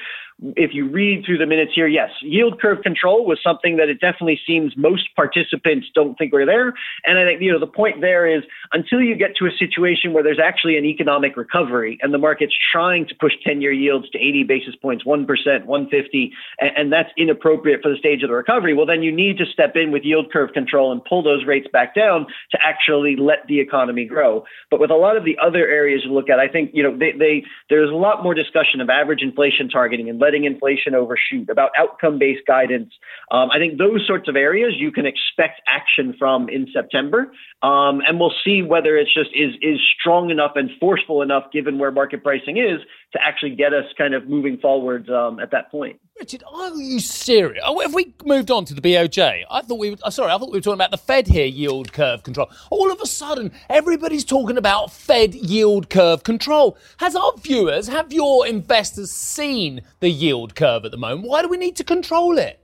if 0.55 0.73
you 0.73 0.87
read 0.87 1.25
through 1.25 1.37
the 1.37 1.45
minutes 1.45 1.71
here, 1.75 1.87
yes, 1.87 2.09
yield 2.21 2.61
curve 2.61 2.81
control 2.81 3.25
was 3.25 3.39
something 3.43 3.77
that 3.77 3.89
it 3.89 3.99
definitely 3.99 4.39
seems 4.47 4.73
most 4.77 5.09
participants 5.15 5.87
don't 5.93 6.17
think 6.17 6.31
we're 6.31 6.45
there. 6.45 6.73
And 7.05 7.19
I 7.19 7.25
think, 7.25 7.41
you 7.41 7.51
know, 7.51 7.59
the 7.59 7.67
point 7.67 7.99
there 8.01 8.25
is 8.25 8.43
until 8.71 9.01
you 9.01 9.15
get 9.15 9.35
to 9.37 9.45
a 9.45 9.51
situation 9.57 10.13
where 10.13 10.23
there's 10.23 10.39
actually 10.39 10.77
an 10.77 10.85
economic 10.85 11.35
recovery 11.35 11.97
and 12.01 12.13
the 12.13 12.17
market's 12.17 12.53
trying 12.71 13.05
to 13.07 13.15
push 13.15 13.33
10 13.45 13.61
year 13.61 13.73
yields 13.73 14.09
to 14.11 14.17
80 14.17 14.43
basis 14.43 14.75
points, 14.75 15.03
1%, 15.03 15.27
150, 15.27 16.33
and, 16.59 16.71
and 16.77 16.93
that's 16.93 17.09
inappropriate 17.17 17.81
for 17.81 17.89
the 17.89 17.97
stage 17.97 18.23
of 18.23 18.29
the 18.29 18.35
recovery, 18.35 18.73
well, 18.73 18.85
then 18.85 19.03
you 19.03 19.11
need 19.11 19.37
to 19.39 19.45
step 19.45 19.75
in 19.75 19.91
with 19.91 20.03
yield 20.03 20.31
curve 20.31 20.53
control 20.53 20.91
and 20.91 21.03
pull 21.03 21.21
those 21.21 21.45
rates 21.45 21.67
back 21.73 21.93
down 21.95 22.25
to 22.51 22.57
actually 22.63 23.15
let 23.17 23.45
the 23.47 23.59
economy 23.59 24.05
grow. 24.05 24.43
But 24.71 24.79
with 24.79 24.91
a 24.91 24.95
lot 24.95 25.17
of 25.17 25.25
the 25.25 25.37
other 25.43 25.67
areas 25.67 26.01
you 26.05 26.13
look 26.13 26.29
at, 26.29 26.39
I 26.39 26.47
think, 26.47 26.71
you 26.73 26.83
know, 26.83 26.97
they, 26.97 27.11
they 27.11 27.43
there's 27.69 27.89
a 27.89 27.95
lot 27.95 28.23
more 28.23 28.33
discussion 28.33 28.79
of 28.79 28.89
average 28.89 29.21
inflation 29.21 29.67
targeting 29.69 30.09
and 30.09 30.19
letting 30.29 30.45
inflation 30.45 30.93
overshoot, 30.93 31.49
about 31.49 31.71
outcome 31.75 32.19
based 32.19 32.45
guidance. 32.45 32.93
Um, 33.31 33.49
I 33.51 33.57
think 33.57 33.79
those 33.79 34.05
sorts 34.05 34.27
of 34.27 34.35
areas 34.35 34.73
you 34.77 34.91
can 34.91 35.07
expect 35.07 35.59
action 35.67 36.13
from 36.19 36.49
in 36.49 36.67
September. 36.71 37.31
Um, 37.63 38.01
and 38.05 38.19
we'll 38.19 38.33
see 38.45 38.61
whether 38.61 38.95
it's 38.95 39.11
just 39.11 39.31
is, 39.33 39.55
is 39.61 39.79
strong 39.99 40.29
enough 40.29 40.51
and 40.53 40.69
forceful 40.79 41.23
enough 41.23 41.45
given 41.51 41.79
where 41.79 41.91
market 41.91 42.23
pricing 42.23 42.57
is 42.57 42.79
to 43.13 43.19
actually 43.23 43.55
get 43.55 43.73
us 43.73 43.85
kind 43.97 44.13
of 44.13 44.27
moving 44.27 44.57
forward 44.57 45.09
um, 45.09 45.39
at 45.39 45.51
that 45.51 45.71
point. 45.71 45.99
Richard, 46.19 46.43
are 46.51 46.75
you 46.75 46.99
serious? 46.99 47.63
Oh, 47.65 47.79
have 47.79 47.93
we 47.93 48.13
moved 48.23 48.51
on 48.51 48.65
to 48.65 48.73
the 48.73 48.81
BOJ? 48.81 49.43
I 49.49 49.61
thought 49.61 49.79
we 49.79 49.91
were, 49.91 49.97
oh, 50.03 50.09
sorry, 50.09 50.31
I 50.31 50.37
thought 50.37 50.51
we 50.51 50.57
were 50.57 50.61
talking 50.61 50.73
about 50.77 50.91
the 50.91 50.97
Fed 50.97 51.27
here, 51.27 51.45
yield 51.45 51.91
curve 51.91 52.23
control. 52.23 52.51
All 52.69 52.91
of 52.91 53.01
a 53.01 53.07
sudden, 53.07 53.51
everybody's 53.69 54.25
talking 54.25 54.57
about 54.57 54.91
Fed 54.91 55.33
yield 55.33 55.89
curve 55.89 56.23
control. 56.23 56.77
Has 56.97 57.15
our 57.15 57.33
viewers, 57.37 57.87
have 57.87 58.13
your 58.13 58.45
investors 58.45 59.11
seen 59.11 59.81
the 60.01 60.09
yield 60.09 60.55
curve 60.55 60.85
at 60.85 60.91
the 60.91 60.97
moment? 60.97 61.27
Why 61.27 61.41
do 61.41 61.47
we 61.47 61.57
need 61.57 61.77
to 61.77 61.83
control 61.83 62.37
it? 62.37 62.59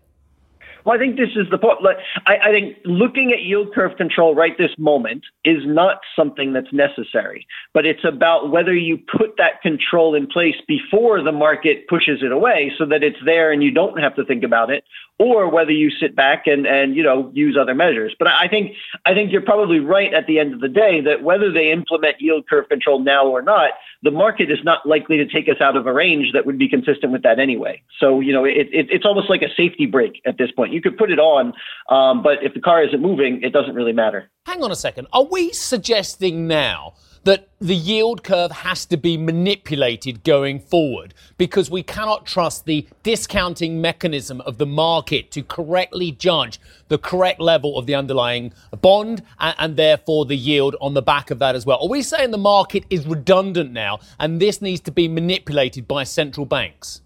Well, 0.85 0.95
I 0.95 0.99
think 0.99 1.17
this 1.17 1.29
is 1.35 1.47
the 1.49 1.57
point. 1.57 1.79
I, 2.27 2.37
I 2.37 2.51
think 2.51 2.77
looking 2.85 3.31
at 3.31 3.41
yield 3.41 3.73
curve 3.73 3.97
control 3.97 4.35
right 4.35 4.55
this 4.55 4.69
moment 4.77 5.23
is 5.43 5.63
not 5.65 6.01
something 6.15 6.53
that's 6.53 6.71
necessary, 6.71 7.47
but 7.73 7.87
it's 7.87 8.05
about 8.05 8.51
whether 8.51 8.73
you 8.75 8.97
put 8.97 9.35
that 9.37 9.63
control 9.63 10.13
in 10.13 10.27
place 10.27 10.55
before 10.67 11.23
the 11.23 11.31
market 11.31 11.87
pushes 11.87 12.21
it 12.21 12.31
away 12.31 12.71
so 12.77 12.85
that 12.85 13.01
it's 13.01 13.17
there 13.25 13.51
and 13.51 13.63
you 13.63 13.71
don't 13.71 13.99
have 13.99 14.15
to 14.15 14.23
think 14.25 14.43
about 14.43 14.69
it, 14.69 14.83
or 15.17 15.49
whether 15.49 15.71
you 15.71 15.89
sit 15.89 16.15
back 16.15 16.43
and, 16.45 16.67
and 16.67 16.95
you 16.95 17.01
know 17.01 17.31
use 17.33 17.57
other 17.59 17.73
measures. 17.73 18.15
But 18.19 18.27
I 18.27 18.47
think 18.47 18.73
I 19.07 19.15
think 19.15 19.31
you're 19.31 19.41
probably 19.41 19.79
right 19.79 20.13
at 20.13 20.27
the 20.27 20.37
end 20.37 20.53
of 20.53 20.59
the 20.59 20.69
day 20.69 21.01
that 21.01 21.23
whether 21.23 21.51
they 21.51 21.71
implement 21.71 22.17
yield 22.19 22.47
curve 22.47 22.69
control 22.69 22.99
now 22.99 23.25
or 23.25 23.41
not, 23.41 23.71
the 24.03 24.11
market 24.11 24.51
is 24.51 24.59
not 24.63 24.85
likely 24.85 25.17
to 25.17 25.25
take 25.25 25.49
us 25.49 25.59
out 25.61 25.75
of 25.75 25.87
a 25.87 25.93
range 25.93 26.33
that 26.33 26.45
would 26.45 26.59
be 26.59 26.69
consistent 26.69 27.11
with 27.11 27.23
that 27.23 27.39
anyway. 27.39 27.81
So 27.99 28.19
you 28.19 28.33
know 28.33 28.45
it, 28.45 28.69
it, 28.71 28.87
it's 28.91 29.05
almost 29.05 29.31
like 29.31 29.41
a 29.41 29.49
safety 29.57 29.87
brake 29.87 30.21
at 30.27 30.37
this 30.37 30.51
point. 30.51 30.74
You 30.75 30.81
could 30.81 30.97
put 30.97 31.09
it 31.09 31.19
on, 31.19 31.53
um, 31.89 32.21
but 32.21 32.43
if 32.43 32.53
the 32.53 32.59
car 32.59 32.83
isn't 32.83 33.01
moving, 33.01 33.41
it 33.41 33.53
doesn't 33.53 33.75
really 33.75 33.93
matter. 33.93 34.29
Hang 34.45 34.61
on 34.61 34.71
a 34.71 34.75
second. 34.75 35.07
Are 35.13 35.23
we 35.23 35.53
suggesting 35.53 36.47
now? 36.47 36.93
that 37.25 37.49
the 37.59 37.75
yield 37.75 38.23
curve 38.23 38.51
has 38.51 38.85
to 38.85 38.95
be 38.95 39.17
manipulated 39.17 40.23
going 40.23 40.59
forward 40.59 41.13
because 41.37 41.71
we 41.71 41.81
cannot 41.81 42.25
trust 42.25 42.65
the 42.65 42.87
discounting 43.01 43.81
mechanism 43.81 44.39
of 44.41 44.59
the 44.59 44.65
market 44.65 45.31
to 45.31 45.41
correctly 45.41 46.11
judge 46.11 46.59
the 46.87 46.99
correct 46.99 47.39
level 47.39 47.79
of 47.79 47.87
the 47.87 47.95
underlying 47.95 48.53
bond 48.79 49.23
and, 49.39 49.55
and, 49.57 49.75
therefore 49.75 50.25
the 50.25 50.37
yield 50.37 50.75
on 50.79 50.93
the 50.93 51.01
back 51.01 51.31
of 51.31 51.39
that 51.39 51.55
as 51.55 51.65
well. 51.65 51.79
Are 51.81 51.89
we 51.89 52.03
saying 52.03 52.29
the 52.29 52.37
market 52.37 52.85
is 52.91 53.07
redundant 53.07 53.71
now 53.71 53.99
and 54.19 54.39
this 54.39 54.61
needs 54.61 54.81
to 54.81 54.91
be 54.91 55.07
manipulated 55.07 55.87
by 55.87 56.03
central 56.03 56.45
banks? 56.45 57.01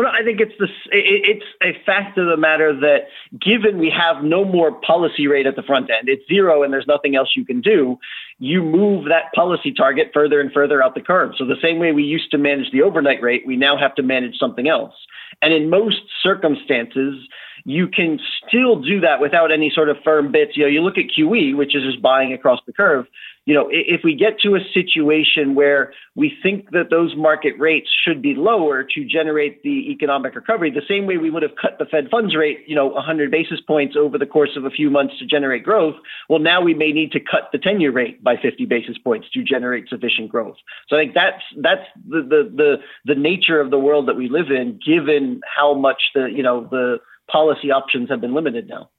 Well, 0.00 0.08
I 0.08 0.24
think 0.24 0.40
it's 0.40 0.54
it's 0.90 1.44
a 1.62 1.76
fact 1.84 2.16
of 2.16 2.26
the 2.26 2.38
matter 2.38 2.72
that 2.72 3.08
given 3.38 3.78
we 3.78 3.90
have 3.90 4.24
no 4.24 4.46
more 4.46 4.72
policy 4.72 5.26
rate 5.26 5.46
at 5.46 5.56
the 5.56 5.62
front 5.62 5.90
end, 5.90 6.08
it's 6.08 6.26
zero 6.26 6.62
and 6.62 6.72
there's 6.72 6.86
nothing 6.86 7.16
else 7.16 7.32
you 7.36 7.44
can 7.44 7.60
do. 7.60 7.98
You 8.38 8.62
move 8.62 9.04
that 9.10 9.30
policy 9.34 9.74
target 9.74 10.10
further 10.14 10.40
and 10.40 10.50
further 10.52 10.82
out 10.82 10.94
the 10.94 11.02
curve. 11.02 11.32
So 11.36 11.44
the 11.44 11.60
same 11.60 11.78
way 11.78 11.92
we 11.92 12.02
used 12.02 12.30
to 12.30 12.38
manage 12.38 12.70
the 12.72 12.80
overnight 12.80 13.20
rate, 13.20 13.42
we 13.46 13.58
now 13.58 13.76
have 13.76 13.94
to 13.96 14.02
manage 14.02 14.38
something 14.38 14.68
else. 14.68 14.94
And 15.42 15.52
in 15.52 15.68
most 15.68 16.00
circumstances, 16.22 17.16
you 17.64 17.88
can 17.88 18.18
still 18.46 18.80
do 18.80 19.00
that 19.00 19.20
without 19.20 19.52
any 19.52 19.70
sort 19.74 19.88
of 19.88 19.96
firm 20.04 20.32
bits. 20.32 20.56
You 20.56 20.64
know, 20.64 20.68
you 20.68 20.82
look 20.82 20.98
at 20.98 21.04
QE, 21.16 21.56
which 21.56 21.74
is 21.74 21.82
just 21.82 22.02
buying 22.02 22.32
across 22.32 22.60
the 22.66 22.72
curve 22.72 23.06
you 23.46 23.54
know, 23.54 23.68
if 23.70 24.02
we 24.04 24.14
get 24.14 24.38
to 24.40 24.54
a 24.54 24.60
situation 24.74 25.54
where 25.54 25.92
we 26.14 26.32
think 26.42 26.70
that 26.70 26.90
those 26.90 27.16
market 27.16 27.54
rates 27.58 27.88
should 28.04 28.20
be 28.20 28.34
lower 28.34 28.84
to 28.84 29.04
generate 29.04 29.62
the 29.62 29.90
economic 29.90 30.34
recovery, 30.34 30.70
the 30.70 30.82
same 30.86 31.06
way 31.06 31.16
we 31.16 31.30
would 31.30 31.42
have 31.42 31.56
cut 31.60 31.78
the 31.78 31.86
Fed 31.86 32.08
funds 32.10 32.36
rate, 32.36 32.58
you 32.66 32.74
know, 32.74 32.86
100 32.86 33.30
basis 33.30 33.60
points 33.60 33.96
over 33.98 34.18
the 34.18 34.26
course 34.26 34.50
of 34.56 34.66
a 34.66 34.70
few 34.70 34.90
months 34.90 35.18
to 35.18 35.26
generate 35.26 35.64
growth, 35.64 35.96
well, 36.28 36.38
now 36.38 36.60
we 36.60 36.74
may 36.74 36.92
need 36.92 37.12
to 37.12 37.18
cut 37.18 37.48
the 37.50 37.58
10-year 37.58 37.90
rate 37.90 38.22
by 38.22 38.36
50 38.36 38.66
basis 38.66 38.98
points 38.98 39.26
to 39.32 39.42
generate 39.42 39.88
sufficient 39.88 40.28
growth. 40.28 40.56
So 40.88 40.96
I 40.96 41.00
think 41.00 41.14
that's 41.14 41.42
that's 41.56 41.86
the 42.08 42.20
the 42.20 42.52
the, 42.54 42.76
the 43.04 43.14
nature 43.18 43.60
of 43.60 43.70
the 43.70 43.78
world 43.78 44.06
that 44.08 44.16
we 44.16 44.28
live 44.28 44.50
in, 44.50 44.78
given 44.86 45.40
how 45.56 45.74
much 45.74 46.02
the 46.14 46.26
you 46.26 46.42
know 46.42 46.68
the 46.70 46.98
policy 47.30 47.70
options 47.70 48.08
have 48.10 48.20
been 48.20 48.34
limited 48.34 48.68
now. 48.68 48.90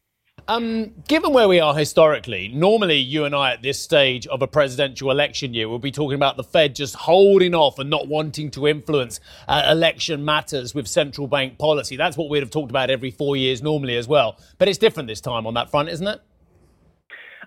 Um, 0.48 0.92
given 1.08 1.34
where 1.34 1.48
we 1.48 1.60
are 1.60 1.76
historically, 1.76 2.48
normally 2.48 2.98
you 2.98 3.26
and 3.26 3.36
I 3.36 3.54
at 3.54 3.62
this 3.62 3.80
stage 3.80 4.26
of 4.28 4.42
a 4.42 4.48
presidential 4.48 5.12
election 5.12 5.54
year 5.54 5.70
will 5.70 5.80
be 5.80 5.92
talking 5.92 6.16
about 6.16 6.36
the 6.36 6.44
Fed 6.44 6.76
just 6.76 6.96
holding 6.96 7.54
off 7.54 7.80
and 7.80 7.90
not 7.90 8.08
wanting 8.08 8.50
to 8.52 8.68
influence 8.68 9.20
uh, 9.48 9.68
election 9.70 10.26
matters 10.26 10.74
with 10.74 10.88
central 10.88 11.28
bank 11.28 11.60
policy. 11.60 11.96
That's 11.96 12.18
what 12.18 12.30
we'd 12.30 12.40
have 12.40 12.50
talked 12.50 12.72
about 12.72 12.90
every 12.90 13.12
four 13.12 13.36
years 13.36 13.62
normally 13.62 13.96
as 13.96 14.08
well. 14.08 14.40
But 14.58 14.68
it's 14.68 14.80
different 14.80 15.08
this 15.08 15.22
time 15.22 15.46
on 15.46 15.54
that 15.54 15.70
front, 15.70 15.90
isn't 15.90 16.08
it? 16.08 16.22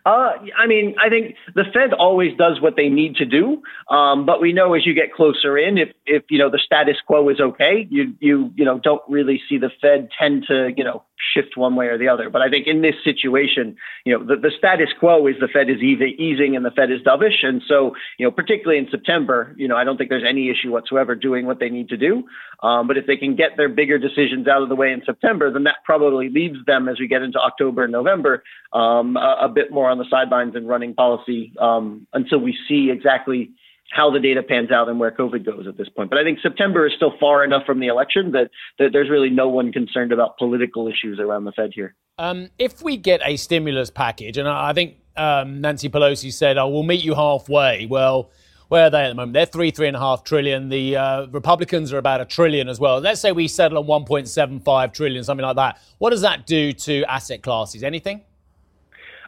Uh, 0.04 0.32
I 0.56 0.66
mean, 0.66 0.96
I 1.02 1.08
think 1.08 1.34
the 1.54 1.64
Fed 1.73 1.94
always 1.94 2.37
does 2.37 2.61
what 2.61 2.76
they 2.76 2.90
need 2.90 3.16
to 3.16 3.25
do, 3.25 3.62
um, 3.88 4.26
but 4.26 4.38
we 4.38 4.52
know 4.52 4.75
as 4.75 4.84
you 4.84 4.92
get 4.94 5.14
closer 5.14 5.56
in, 5.56 5.78
if 5.78 5.88
if 6.04 6.25
you 6.28 6.38
know 6.38 6.50
the 6.50 6.58
status 6.58 6.96
quo 7.06 7.26
is 7.30 7.40
okay, 7.40 7.87
you 7.90 8.14
you 8.20 8.52
you 8.54 8.66
know 8.66 8.78
don't 8.78 9.00
really 9.08 9.40
see 9.49 9.56
the 9.56 9.70
Fed 9.80 10.11
tend 10.18 10.44
to 10.49 10.75
you 10.76 10.84
know 10.84 11.04
shift 11.33 11.57
one 11.57 11.76
way 11.76 11.87
or 11.87 11.99
the 11.99 12.09
other. 12.09 12.28
But 12.31 12.43
I 12.43 12.50
think 12.50 12.66
in 12.66 12.83
this 12.83 12.95
situation, 13.02 13.76
you 14.04 14.16
know, 14.16 14.25
the, 14.25 14.37
the 14.37 14.50
status 14.57 14.88
quo 14.99 15.26
is 15.26 15.37
the 15.40 15.49
Fed 15.49 15.71
is 15.71 15.81
easing 15.83 16.57
and 16.57 16.64
the 16.64 16.71
Fed 16.71 16.90
is 16.90 17.00
dovish. 17.00 17.45
And 17.45 17.62
so, 17.66 17.93
you 18.19 18.26
know, 18.26 18.31
particularly 18.31 18.78
in 18.78 18.88
September, 18.90 19.54
you 19.57 19.69
know, 19.69 19.76
I 19.76 19.85
don't 19.85 19.97
think 19.97 20.11
there's 20.11 20.26
any 20.28 20.50
issue 20.50 20.71
whatsoever 20.71 21.14
doing 21.14 21.47
what 21.47 21.61
they 21.61 21.71
need 21.71 21.88
to 21.88 21.97
do. 21.97 22.25
Um, 22.62 22.87
but 22.87 22.97
if 22.97 23.07
they 23.07 23.16
can 23.16 23.37
get 23.37 23.57
their 23.57 23.69
bigger 23.69 23.99
decisions 23.99 24.49
out 24.49 24.62
of 24.62 24.69
the 24.69 24.76
way 24.76 24.93
in 24.93 25.02
September, 25.04 25.52
then 25.52 25.64
that 25.64 25.76
probably 25.85 26.28
leaves 26.28 26.59
them 26.66 26.88
as 26.88 26.99
we 26.99 27.09
get 27.09 27.23
into 27.23 27.38
October 27.38 27.85
and 27.85 27.93
November 27.93 28.43
um, 28.73 29.16
a, 29.16 29.38
a, 29.43 29.49
bit 29.49 29.71
more 29.71 29.88
on 29.88 29.99
the 29.99 30.07
sidelines 30.11 30.57
and 30.57 30.69
running 30.69 30.95
policy 30.95 31.52
um, 31.61 32.07
until 32.12 32.38
we 32.38 32.57
see 32.69 32.90
exactly 32.90 33.50
how 33.91 34.11
the 34.11 34.21
data 34.21 34.43
pans 34.43 34.71
out 34.71 34.88
and 34.88 34.99
where 34.99 35.11
COVID 35.11 35.45
goes 35.45 35.67
at 35.69 35.76
this 35.76 35.88
point. 35.88 36.11
But 36.11 36.19
I 36.19 36.25
think 36.25 36.41
September 36.41 36.87
is 36.87 36.93
still 36.97 37.12
far 37.21 37.45
enough 37.45 37.64
from 37.64 37.81
the 37.81 37.87
election 37.87 38.33
that, 38.33 38.50
that 38.79 38.91
there's 38.93 39.09
really 39.09 39.31
no 39.31 39.49
one 39.49 39.73
concerned 39.73 40.12
about 40.12 40.37
political 40.38 40.88
issues 40.88 41.21
around 41.21 41.45
the 41.45 41.53
Fed 41.53 41.71
here. 41.75 41.95
Um, 42.19 42.49
if 42.59 42.83
we 42.83 42.97
get 42.97 43.21
a 43.25 43.37
stimulus 43.37 43.91
package, 43.91 44.37
and 44.38 44.49
I 44.49 44.73
think 44.73 44.97
um, 45.17 45.61
Nancy 45.61 45.88
Pelosi 45.88 46.33
said, 46.33 46.59
"Oh, 46.59 46.69
we'll 46.69 46.85
meet 46.85 47.05
you 47.05 47.14
halfway." 47.14 47.87
Well, 47.87 48.31
where 48.69 48.85
are 48.85 48.91
they 48.91 49.05
at 49.05 49.09
the 49.09 49.14
moment? 49.14 49.35
They're 49.35 49.47
three, 49.47 49.71
three 49.71 49.88
and 49.88 49.97
a 49.97 50.00
half 50.00 50.25
trillion. 50.25 50.69
The 50.69 50.97
uh, 50.97 51.26
Republicans 51.26 51.93
are 51.93 51.99
about 51.99 52.21
a 52.21 52.25
trillion 52.25 52.69
as 52.69 52.81
well. 52.81 52.99
Let's 53.00 53.21
say 53.21 53.33
we 53.33 53.49
settle 53.49 53.79
on 53.79 54.05
1.75 54.05 54.93
trillion, 54.93 55.25
something 55.25 55.45
like 55.45 55.57
that. 55.57 55.81
What 55.99 56.11
does 56.11 56.23
that 56.23 56.47
do 56.47 56.73
to 56.73 57.05
asset 57.05 57.43
classes? 57.43 57.83
Anything? 57.83 58.23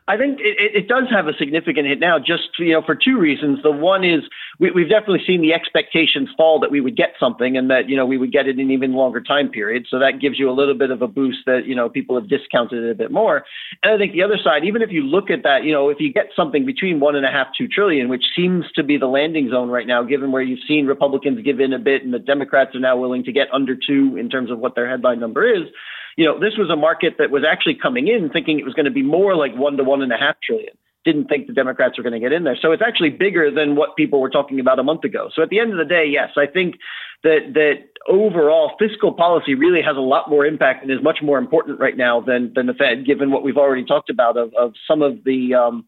I 0.08 0.16
think 0.16 0.38
it, 0.38 0.70
it, 0.72 0.86
does 0.86 1.10
have 1.10 1.26
a 1.26 1.32
significant 1.36 1.88
hit 1.88 1.98
now, 1.98 2.18
just 2.20 2.60
you 2.60 2.72
know 2.72 2.82
for 2.86 2.94
two 2.94 3.18
reasons. 3.18 3.58
The 3.64 3.72
one 3.72 4.04
is 4.04 4.22
we, 4.60 4.68
have 4.68 4.88
definitely 4.88 5.22
seen 5.26 5.42
the 5.42 5.52
expectations 5.52 6.28
fall 6.36 6.60
that 6.60 6.70
we 6.70 6.80
would 6.80 6.96
get 6.96 7.14
something, 7.18 7.56
and 7.56 7.70
that 7.70 7.88
you 7.88 7.96
know 7.96 8.06
we 8.06 8.16
would 8.16 8.30
get 8.30 8.46
it 8.46 8.54
in 8.54 8.66
an 8.66 8.70
even 8.70 8.92
longer 8.92 9.20
time 9.20 9.48
period. 9.48 9.86
So 9.90 9.98
that 9.98 10.20
gives 10.20 10.38
you 10.38 10.48
a 10.48 10.54
little 10.54 10.78
bit 10.78 10.92
of 10.92 11.02
a 11.02 11.08
boost 11.08 11.38
that 11.46 11.66
you 11.66 11.74
know 11.74 11.88
people 11.88 12.14
have 12.14 12.28
discounted 12.28 12.84
it 12.84 12.90
a 12.92 12.94
bit 12.94 13.10
more. 13.10 13.44
And 13.82 13.94
I 13.94 13.98
think 13.98 14.12
the 14.12 14.22
other 14.22 14.38
side, 14.42 14.64
even 14.64 14.80
if 14.80 14.90
you 14.92 15.02
look 15.02 15.28
at 15.28 15.42
that, 15.42 15.64
you 15.64 15.72
know 15.72 15.88
if 15.88 15.98
you 15.98 16.12
get 16.12 16.26
something 16.36 16.64
between 16.64 17.00
one 17.00 17.16
and 17.16 17.26
a 17.26 17.30
half, 17.30 17.48
two 17.58 17.66
trillion, 17.66 18.08
which 18.08 18.24
seems 18.36 18.64
to 18.76 18.84
be 18.84 18.98
the 18.98 19.08
landing 19.08 19.50
zone 19.50 19.70
right 19.70 19.88
now, 19.88 20.04
given 20.04 20.30
where 20.30 20.42
you've 20.42 20.62
seen 20.68 20.86
Republicans 20.86 21.42
give 21.44 21.58
in 21.58 21.72
a 21.72 21.80
bit, 21.80 22.04
and 22.04 22.14
the 22.14 22.20
Democrats 22.20 22.76
are 22.76 22.80
now 22.80 22.96
willing 22.96 23.24
to 23.24 23.32
get 23.32 23.48
under 23.52 23.74
two 23.74 24.16
in 24.16 24.30
terms 24.30 24.52
of 24.52 24.60
what 24.60 24.76
their 24.76 24.88
headline 24.88 25.18
number 25.18 25.44
is 25.44 25.66
you 26.16 26.24
know, 26.24 26.38
this 26.40 26.56
was 26.56 26.70
a 26.70 26.76
market 26.76 27.14
that 27.18 27.30
was 27.30 27.44
actually 27.48 27.76
coming 27.80 28.08
in 28.08 28.30
thinking 28.30 28.58
it 28.58 28.64
was 28.64 28.74
going 28.74 28.86
to 28.86 28.90
be 28.90 29.02
more 29.02 29.36
like 29.36 29.54
one 29.54 29.76
to 29.76 29.84
one 29.84 30.02
and 30.02 30.12
a 30.12 30.16
half 30.16 30.36
trillion. 30.42 30.74
Didn't 31.04 31.28
think 31.28 31.46
the 31.46 31.52
Democrats 31.52 31.96
were 31.96 32.02
going 32.02 32.14
to 32.14 32.20
get 32.20 32.32
in 32.32 32.42
there. 32.42 32.56
So 32.60 32.72
it's 32.72 32.82
actually 32.84 33.10
bigger 33.10 33.50
than 33.50 33.76
what 33.76 33.94
people 33.96 34.20
were 34.20 34.30
talking 34.30 34.58
about 34.58 34.78
a 34.78 34.82
month 34.82 35.04
ago. 35.04 35.28
So 35.34 35.42
at 35.42 35.50
the 35.50 35.60
end 35.60 35.70
of 35.72 35.78
the 35.78 35.84
day, 35.84 36.04
yes, 36.10 36.30
I 36.36 36.46
think 36.46 36.76
that 37.22 37.52
that 37.54 37.84
overall 38.08 38.72
fiscal 38.78 39.12
policy 39.12 39.54
really 39.54 39.82
has 39.82 39.96
a 39.96 40.00
lot 40.00 40.28
more 40.28 40.44
impact 40.44 40.82
and 40.82 40.90
is 40.90 41.02
much 41.02 41.18
more 41.22 41.38
important 41.38 41.78
right 41.78 41.96
now 41.96 42.20
than 42.20 42.52
than 42.54 42.66
the 42.66 42.74
Fed, 42.74 43.06
given 43.06 43.30
what 43.30 43.44
we've 43.44 43.56
already 43.56 43.84
talked 43.84 44.10
about 44.10 44.36
of, 44.36 44.52
of 44.58 44.72
some 44.88 45.02
of 45.02 45.22
the 45.24 45.54
um, 45.54 45.84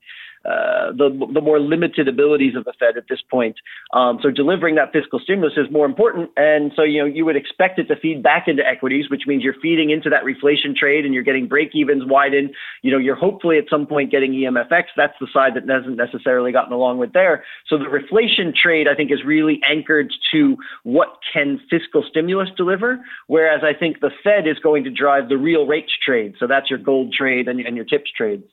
uh, 0.49 0.93
the, 0.97 1.11
the 1.35 1.41
more 1.41 1.61
limited 1.61 2.09
abilities 2.09 2.57
of 2.57 2.65
the 2.65 2.73
Fed 2.79 2.97
at 2.97 3.05
this 3.09 3.21
point. 3.31 3.57
Um, 3.93 4.19
so 4.23 4.31
delivering 4.31 4.77
that 4.77 4.93
fiscal 4.93 5.19
stimulus 5.19 5.55
is 5.57 5.67
more 5.71 5.85
important. 5.85 6.31
And 6.37 6.73
so, 6.75 6.83
you 6.83 7.01
know, 7.01 7.07
you 7.07 7.25
would 7.27 7.37
expect 7.37 7.79
it 7.79 7.85
to 7.89 7.97
feed 7.97 8.23
back 8.23 8.49
into 8.49 8.67
equities, 8.67 9.11
which 9.11 9.23
means 9.27 9.43
you're 9.43 9.61
feeding 9.61 9.91
into 9.91 10.09
that 10.09 10.25
reflation 10.25 10.75
trade 10.75 11.05
and 11.05 11.13
you're 11.13 11.23
getting 11.23 11.49
break 11.49 11.71
evens 11.75 12.05
widen. 12.07 12.51
You 12.83 12.93
know, 12.93 12.99
you're 12.99 13.17
hopefully 13.17 13.59
at 13.59 13.65
some 13.69 13.87
point 13.87 14.11
getting 14.11 14.33
EMFX. 14.33 14.85
That's 14.97 15.15
the 15.21 15.29
side 15.33 15.53
that 15.55 15.69
hasn't 15.69 15.97
necessarily 15.97 16.53
gotten 16.53 16.73
along 16.73 16.99
with 16.99 17.13
there. 17.13 17.45
So 17.67 17.77
the 17.77 17.85
reflation 17.85 18.55
trade, 18.55 18.87
I 18.89 18.95
think, 18.95 19.13
is 19.13 19.21
really 19.27 19.61
anchored 19.69 20.13
to 20.33 20.57
what 20.85 21.19
can 21.33 21.61
fiscal 21.69 22.05
stimulus 22.09 22.49
deliver. 22.57 23.01
Whereas 23.27 23.61
I 23.63 23.79
think 23.79 24.01
the 24.01 24.11
Fed 24.25 24.47
is 24.47 24.59
going 24.63 24.85
to 24.85 24.91
drive 24.91 25.29
the 25.29 25.37
real 25.37 25.67
rates 25.67 25.93
trade. 26.05 26.35
So 26.39 26.47
that's 26.47 26.71
your 26.71 26.79
gold 26.79 27.13
trade 27.13 27.49
and, 27.49 27.61
and 27.61 27.77
your 27.77 27.85
tips 27.85 28.11
trades. 28.17 28.45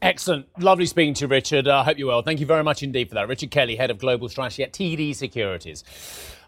Excellent. 0.00 0.46
Lovely 0.60 0.86
speaking 0.86 1.14
to 1.14 1.24
you, 1.24 1.28
Richard. 1.28 1.66
I 1.66 1.80
uh, 1.80 1.84
hope 1.84 1.98
you're 1.98 2.06
well. 2.06 2.22
Thank 2.22 2.38
you 2.38 2.46
very 2.46 2.62
much 2.62 2.84
indeed 2.84 3.08
for 3.08 3.16
that. 3.16 3.26
Richard 3.26 3.50
Kelly, 3.50 3.74
Head 3.74 3.90
of 3.90 3.98
Global 3.98 4.28
Strategy 4.28 4.62
at 4.62 4.72
TD 4.72 5.12
Securities. 5.16 5.82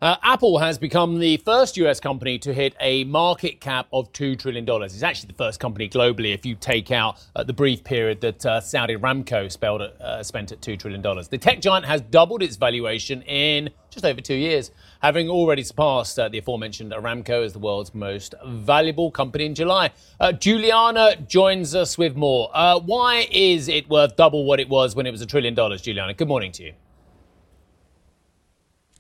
Uh, 0.00 0.16
Apple 0.22 0.58
has 0.58 0.78
become 0.78 1.18
the 1.18 1.36
first 1.38 1.76
US 1.78 1.98
company 1.98 2.38
to 2.38 2.54
hit 2.54 2.76
a 2.78 3.02
market 3.04 3.60
cap 3.60 3.88
of 3.92 4.12
$2 4.12 4.38
trillion. 4.38 4.64
It's 4.84 5.02
actually 5.02 5.26
the 5.26 5.34
first 5.34 5.58
company 5.58 5.88
globally 5.88 6.32
if 6.32 6.46
you 6.46 6.54
take 6.54 6.92
out 6.92 7.20
uh, 7.34 7.42
the 7.42 7.52
brief 7.52 7.82
period 7.82 8.20
that 8.20 8.46
uh, 8.46 8.60
Saudi 8.60 8.94
Aramco 8.94 10.00
uh, 10.00 10.22
spent 10.22 10.52
at 10.52 10.60
$2 10.60 10.78
trillion. 10.78 11.02
The 11.02 11.38
tech 11.38 11.60
giant 11.60 11.86
has 11.86 12.02
doubled 12.02 12.44
its 12.44 12.54
valuation 12.54 13.22
in 13.22 13.70
just 13.90 14.04
over 14.04 14.20
two 14.20 14.34
years, 14.34 14.70
having 15.02 15.28
already 15.28 15.62
surpassed 15.62 16.18
uh, 16.18 16.28
the 16.28 16.38
aforementioned 16.38 16.92
Aramco 16.92 17.44
as 17.44 17.52
the 17.52 17.58
world's 17.58 17.94
most 17.94 18.34
valuable 18.46 19.10
company 19.10 19.46
in 19.46 19.54
July. 19.54 19.90
Uh, 20.18 20.32
Juliana 20.32 21.16
joins 21.28 21.74
us 21.74 21.98
with 21.98 22.16
more. 22.16 22.50
Uh, 22.54 22.78
why 22.78 23.26
is 23.30 23.68
it 23.68 23.88
worth 23.88 24.16
double 24.16 24.44
what 24.44 24.60
it 24.60 24.68
was 24.68 24.94
when 24.94 25.06
it 25.06 25.10
was 25.10 25.20
a 25.20 25.26
trillion 25.26 25.54
dollars, 25.54 25.82
Juliana? 25.82 26.14
Good 26.14 26.28
morning 26.28 26.52
to 26.52 26.62
you. 26.62 26.72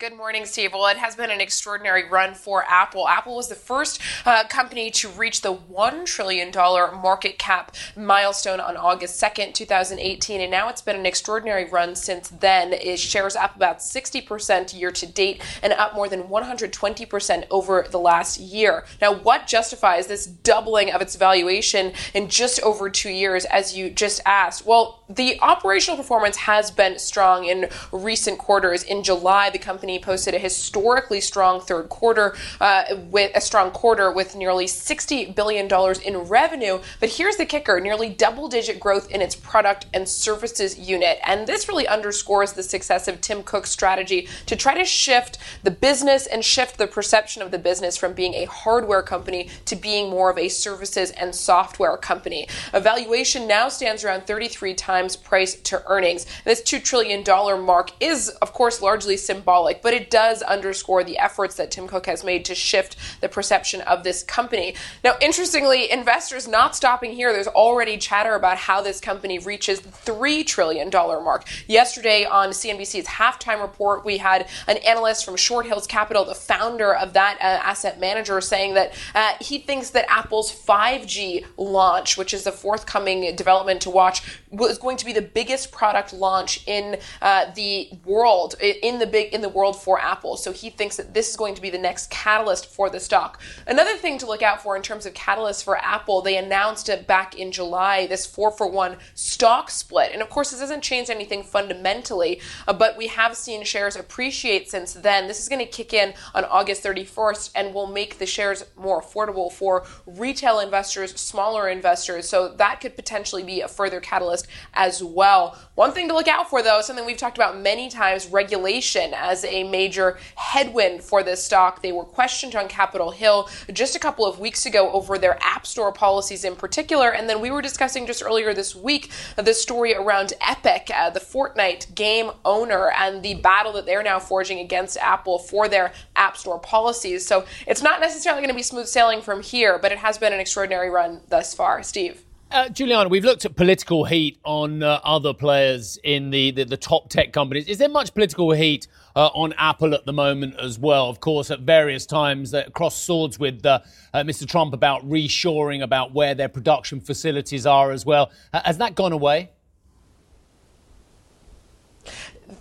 Good 0.00 0.16
morning, 0.16 0.46
Steve. 0.46 0.72
Well, 0.72 0.86
it 0.86 0.96
has 0.96 1.14
been 1.14 1.30
an 1.30 1.42
extraordinary 1.42 2.08
run 2.08 2.32
for 2.32 2.64
Apple. 2.66 3.06
Apple 3.06 3.36
was 3.36 3.50
the 3.50 3.54
first 3.54 4.00
uh, 4.24 4.44
company 4.44 4.90
to 4.92 5.10
reach 5.10 5.42
the 5.42 5.54
$1 5.54 6.06
trillion 6.06 6.50
market 6.50 7.38
cap 7.38 7.76
milestone 7.94 8.60
on 8.60 8.78
August 8.78 9.22
2nd, 9.22 9.52
2018, 9.52 10.40
and 10.40 10.50
now 10.50 10.70
it's 10.70 10.80
been 10.80 10.96
an 10.96 11.04
extraordinary 11.04 11.66
run 11.66 11.94
since 11.94 12.30
then. 12.30 12.72
It 12.72 12.98
shares 12.98 13.36
up 13.36 13.54
about 13.54 13.80
60% 13.80 14.74
year 14.74 14.90
to 14.90 15.04
date 15.04 15.42
and 15.62 15.74
up 15.74 15.94
more 15.94 16.08
than 16.08 16.22
120% 16.22 17.46
over 17.50 17.86
the 17.90 18.00
last 18.00 18.40
year. 18.40 18.86
Now, 19.02 19.12
what 19.12 19.46
justifies 19.46 20.06
this 20.06 20.24
doubling 20.24 20.90
of 20.90 21.02
its 21.02 21.16
valuation 21.16 21.92
in 22.14 22.30
just 22.30 22.58
over 22.62 22.88
two 22.88 23.10
years, 23.10 23.44
as 23.44 23.76
you 23.76 23.90
just 23.90 24.22
asked? 24.24 24.64
Well, 24.64 25.04
the 25.10 25.38
operational 25.42 25.98
performance 25.98 26.38
has 26.38 26.70
been 26.70 26.98
strong 26.98 27.44
in 27.44 27.68
recent 27.92 28.38
quarters. 28.38 28.82
In 28.82 29.02
July, 29.02 29.50
the 29.50 29.58
company 29.58 29.89
company 29.90 30.04
posted 30.04 30.34
a 30.34 30.38
historically 30.38 31.20
strong 31.20 31.60
third 31.60 31.88
quarter 31.88 32.34
uh, 32.60 32.84
with 33.10 33.30
a 33.34 33.40
strong 33.40 33.70
quarter 33.70 34.12
with 34.12 34.36
nearly 34.36 34.66
$60 34.66 35.34
billion 35.34 35.68
in 36.04 36.16
revenue. 36.28 36.78
But 37.00 37.10
here's 37.10 37.36
the 37.36 37.46
kicker 37.46 37.80
nearly 37.80 38.08
double 38.08 38.48
digit 38.48 38.78
growth 38.78 39.10
in 39.10 39.20
its 39.20 39.34
product 39.34 39.86
and 39.92 40.08
services 40.08 40.78
unit. 40.78 41.18
And 41.24 41.46
this 41.46 41.68
really 41.68 41.88
underscores 41.88 42.52
the 42.52 42.62
success 42.62 43.08
of 43.08 43.20
Tim 43.20 43.42
Cook's 43.42 43.70
strategy 43.70 44.28
to 44.46 44.56
try 44.56 44.74
to 44.74 44.84
shift 44.84 45.38
the 45.62 45.70
business 45.70 46.26
and 46.26 46.44
shift 46.44 46.78
the 46.78 46.86
perception 46.86 47.42
of 47.42 47.50
the 47.50 47.58
business 47.58 47.96
from 47.96 48.12
being 48.12 48.34
a 48.34 48.44
hardware 48.44 49.02
company 49.02 49.48
to 49.64 49.76
being 49.76 50.10
more 50.10 50.30
of 50.30 50.38
a 50.38 50.48
services 50.48 51.10
and 51.12 51.34
software 51.34 51.96
company. 51.96 52.46
Evaluation 52.74 53.48
now 53.48 53.68
stands 53.68 54.04
around 54.04 54.26
33 54.26 54.74
times 54.74 55.16
price 55.16 55.54
to 55.62 55.82
earnings. 55.86 56.26
This 56.44 56.62
$2 56.62 56.82
trillion 56.82 57.24
mark 57.64 57.90
is, 58.00 58.28
of 58.42 58.52
course, 58.52 58.80
largely 58.80 59.16
symbolic, 59.16 59.79
but 59.82 59.94
it 59.94 60.10
does 60.10 60.42
underscore 60.42 61.04
the 61.04 61.18
efforts 61.18 61.56
that 61.56 61.70
Tim 61.70 61.86
Cook 61.88 62.06
has 62.06 62.24
made 62.24 62.44
to 62.46 62.54
shift 62.54 62.96
the 63.20 63.28
perception 63.28 63.80
of 63.82 64.04
this 64.04 64.22
company. 64.22 64.74
Now, 65.04 65.14
interestingly, 65.20 65.90
investors 65.90 66.46
not 66.48 66.76
stopping 66.76 67.12
here, 67.12 67.32
there's 67.32 67.46
already 67.48 67.96
chatter 67.96 68.34
about 68.34 68.58
how 68.58 68.80
this 68.80 69.00
company 69.00 69.38
reaches 69.38 69.80
the 69.80 69.90
$3 69.90 70.46
trillion 70.46 70.90
mark. 70.90 71.44
Yesterday 71.66 72.24
on 72.24 72.50
CNBC's 72.50 73.06
halftime 73.06 73.60
report, 73.60 74.04
we 74.04 74.18
had 74.18 74.48
an 74.66 74.78
analyst 74.78 75.24
from 75.24 75.36
Short 75.36 75.66
Hills 75.66 75.86
Capital, 75.86 76.24
the 76.24 76.34
founder 76.34 76.94
of 76.94 77.12
that 77.14 77.38
uh, 77.40 77.44
asset 77.44 78.00
manager, 78.00 78.40
saying 78.40 78.74
that 78.74 78.92
uh, 79.14 79.32
he 79.40 79.58
thinks 79.58 79.90
that 79.90 80.04
Apple's 80.08 80.52
5G 80.52 81.44
launch, 81.56 82.16
which 82.16 82.34
is 82.34 82.44
the 82.44 82.52
forthcoming 82.52 83.34
development 83.36 83.80
to 83.82 83.90
watch, 83.90 84.22
was 84.50 84.78
going 84.78 84.96
to 84.96 85.04
be 85.04 85.12
the 85.12 85.22
biggest 85.22 85.72
product 85.72 86.12
launch 86.12 86.66
in 86.66 86.98
uh, 87.22 87.52
the 87.54 87.90
world, 88.04 88.54
in 88.60 88.98
the 88.98 89.06
big 89.06 89.32
in 89.32 89.40
the 89.40 89.48
world 89.48 89.69
for 89.72 90.00
Apple. 90.00 90.36
So 90.36 90.52
he 90.52 90.70
thinks 90.70 90.96
that 90.96 91.14
this 91.14 91.30
is 91.30 91.36
going 91.36 91.54
to 91.54 91.62
be 91.62 91.70
the 91.70 91.78
next 91.78 92.10
catalyst 92.10 92.66
for 92.66 92.90
the 92.90 93.00
stock. 93.00 93.40
Another 93.66 93.96
thing 93.96 94.18
to 94.18 94.26
look 94.26 94.42
out 94.42 94.62
for 94.62 94.76
in 94.76 94.82
terms 94.82 95.06
of 95.06 95.14
catalysts 95.14 95.62
for 95.62 95.76
Apple, 95.76 96.22
they 96.22 96.36
announced 96.36 96.88
it 96.88 97.06
back 97.06 97.36
in 97.36 97.52
July, 97.52 98.06
this 98.06 98.26
four 98.26 98.50
for 98.50 98.66
one 98.66 98.96
stock 99.14 99.70
split. 99.70 100.12
And 100.12 100.22
of 100.22 100.30
course, 100.30 100.50
this 100.50 100.60
hasn't 100.60 100.82
changed 100.82 101.10
anything 101.10 101.42
fundamentally, 101.42 102.40
uh, 102.66 102.72
but 102.72 102.96
we 102.96 103.08
have 103.08 103.36
seen 103.36 103.64
shares 103.64 103.96
appreciate 103.96 104.70
since 104.70 104.94
then. 104.94 105.28
This 105.28 105.40
is 105.40 105.48
going 105.48 105.64
to 105.64 105.70
kick 105.70 105.92
in 105.92 106.14
on 106.34 106.44
August 106.44 106.82
31st 106.82 107.52
and 107.54 107.74
will 107.74 107.86
make 107.86 108.18
the 108.18 108.26
shares 108.26 108.64
more 108.76 109.00
affordable 109.00 109.52
for 109.52 109.84
retail 110.06 110.60
investors, 110.60 111.18
smaller 111.20 111.68
investors. 111.68 112.28
So 112.28 112.48
that 112.56 112.80
could 112.80 112.96
potentially 112.96 113.42
be 113.42 113.60
a 113.60 113.68
further 113.68 114.00
catalyst 114.00 114.46
as 114.74 115.02
well. 115.02 115.58
One 115.74 115.92
thing 115.92 116.08
to 116.08 116.14
look 116.14 116.28
out 116.28 116.48
for, 116.50 116.62
though, 116.62 116.80
something 116.80 117.06
we've 117.06 117.16
talked 117.16 117.38
about 117.38 117.58
many 117.58 117.88
times 117.88 118.26
regulation 118.26 119.12
as 119.14 119.44
a 119.50 119.64
major 119.64 120.18
headwind 120.36 121.02
for 121.02 121.22
this 121.22 121.44
stock. 121.44 121.82
They 121.82 121.92
were 121.92 122.04
questioned 122.04 122.54
on 122.54 122.68
Capitol 122.68 123.10
Hill 123.10 123.48
just 123.72 123.96
a 123.96 123.98
couple 123.98 124.24
of 124.26 124.38
weeks 124.38 124.66
ago 124.66 124.90
over 124.92 125.18
their 125.18 125.38
App 125.42 125.66
Store 125.66 125.92
policies 125.92 126.44
in 126.44 126.56
particular. 126.56 127.12
And 127.12 127.28
then 127.28 127.40
we 127.40 127.50
were 127.50 127.62
discussing 127.62 128.06
just 128.06 128.22
earlier 128.22 128.54
this 128.54 128.74
week 128.74 129.10
the 129.36 129.54
story 129.54 129.94
around 129.94 130.32
Epic, 130.40 130.90
uh, 130.94 131.10
the 131.10 131.20
Fortnite 131.20 131.94
game 131.94 132.30
owner, 132.44 132.90
and 132.90 133.22
the 133.22 133.34
battle 133.34 133.72
that 133.72 133.86
they're 133.86 134.02
now 134.02 134.18
forging 134.18 134.58
against 134.58 134.96
Apple 134.98 135.38
for 135.38 135.68
their 135.68 135.92
App 136.16 136.36
Store 136.36 136.58
policies. 136.58 137.26
So 137.26 137.44
it's 137.66 137.82
not 137.82 138.00
necessarily 138.00 138.40
going 138.40 138.50
to 138.50 138.56
be 138.56 138.62
smooth 138.62 138.86
sailing 138.86 139.22
from 139.22 139.42
here, 139.42 139.78
but 139.78 139.92
it 139.92 139.98
has 139.98 140.18
been 140.18 140.32
an 140.32 140.40
extraordinary 140.40 140.90
run 140.90 141.20
thus 141.28 141.54
far. 141.54 141.82
Steve. 141.82 142.24
Uh, 142.52 142.68
Juliana, 142.68 143.08
we've 143.08 143.24
looked 143.24 143.44
at 143.44 143.54
political 143.54 144.04
heat 144.04 144.36
on 144.44 144.82
uh, 144.82 144.98
other 145.04 145.32
players 145.32 146.00
in 146.02 146.30
the, 146.30 146.50
the, 146.50 146.64
the, 146.64 146.76
top 146.76 147.08
tech 147.08 147.32
companies. 147.32 147.68
Is 147.68 147.78
there 147.78 147.88
much 147.88 148.12
political 148.12 148.50
heat 148.50 148.88
uh, 149.14 149.28
on 149.28 149.54
Apple 149.56 149.94
at 149.94 150.04
the 150.04 150.12
moment 150.12 150.56
as 150.58 150.76
well? 150.76 151.08
Of 151.08 151.20
course, 151.20 151.52
at 151.52 151.60
various 151.60 152.06
times, 152.06 152.50
they 152.50 152.64
cross 152.74 153.00
swords 153.00 153.38
with 153.38 153.64
uh, 153.64 153.78
uh, 154.12 154.24
Mr. 154.24 154.48
Trump 154.48 154.74
about 154.74 155.08
reshoring, 155.08 155.80
about 155.80 156.12
where 156.12 156.34
their 156.34 156.48
production 156.48 157.00
facilities 157.00 157.66
are 157.66 157.92
as 157.92 158.04
well. 158.04 158.32
Has 158.52 158.78
that 158.78 158.96
gone 158.96 159.12
away? 159.12 159.50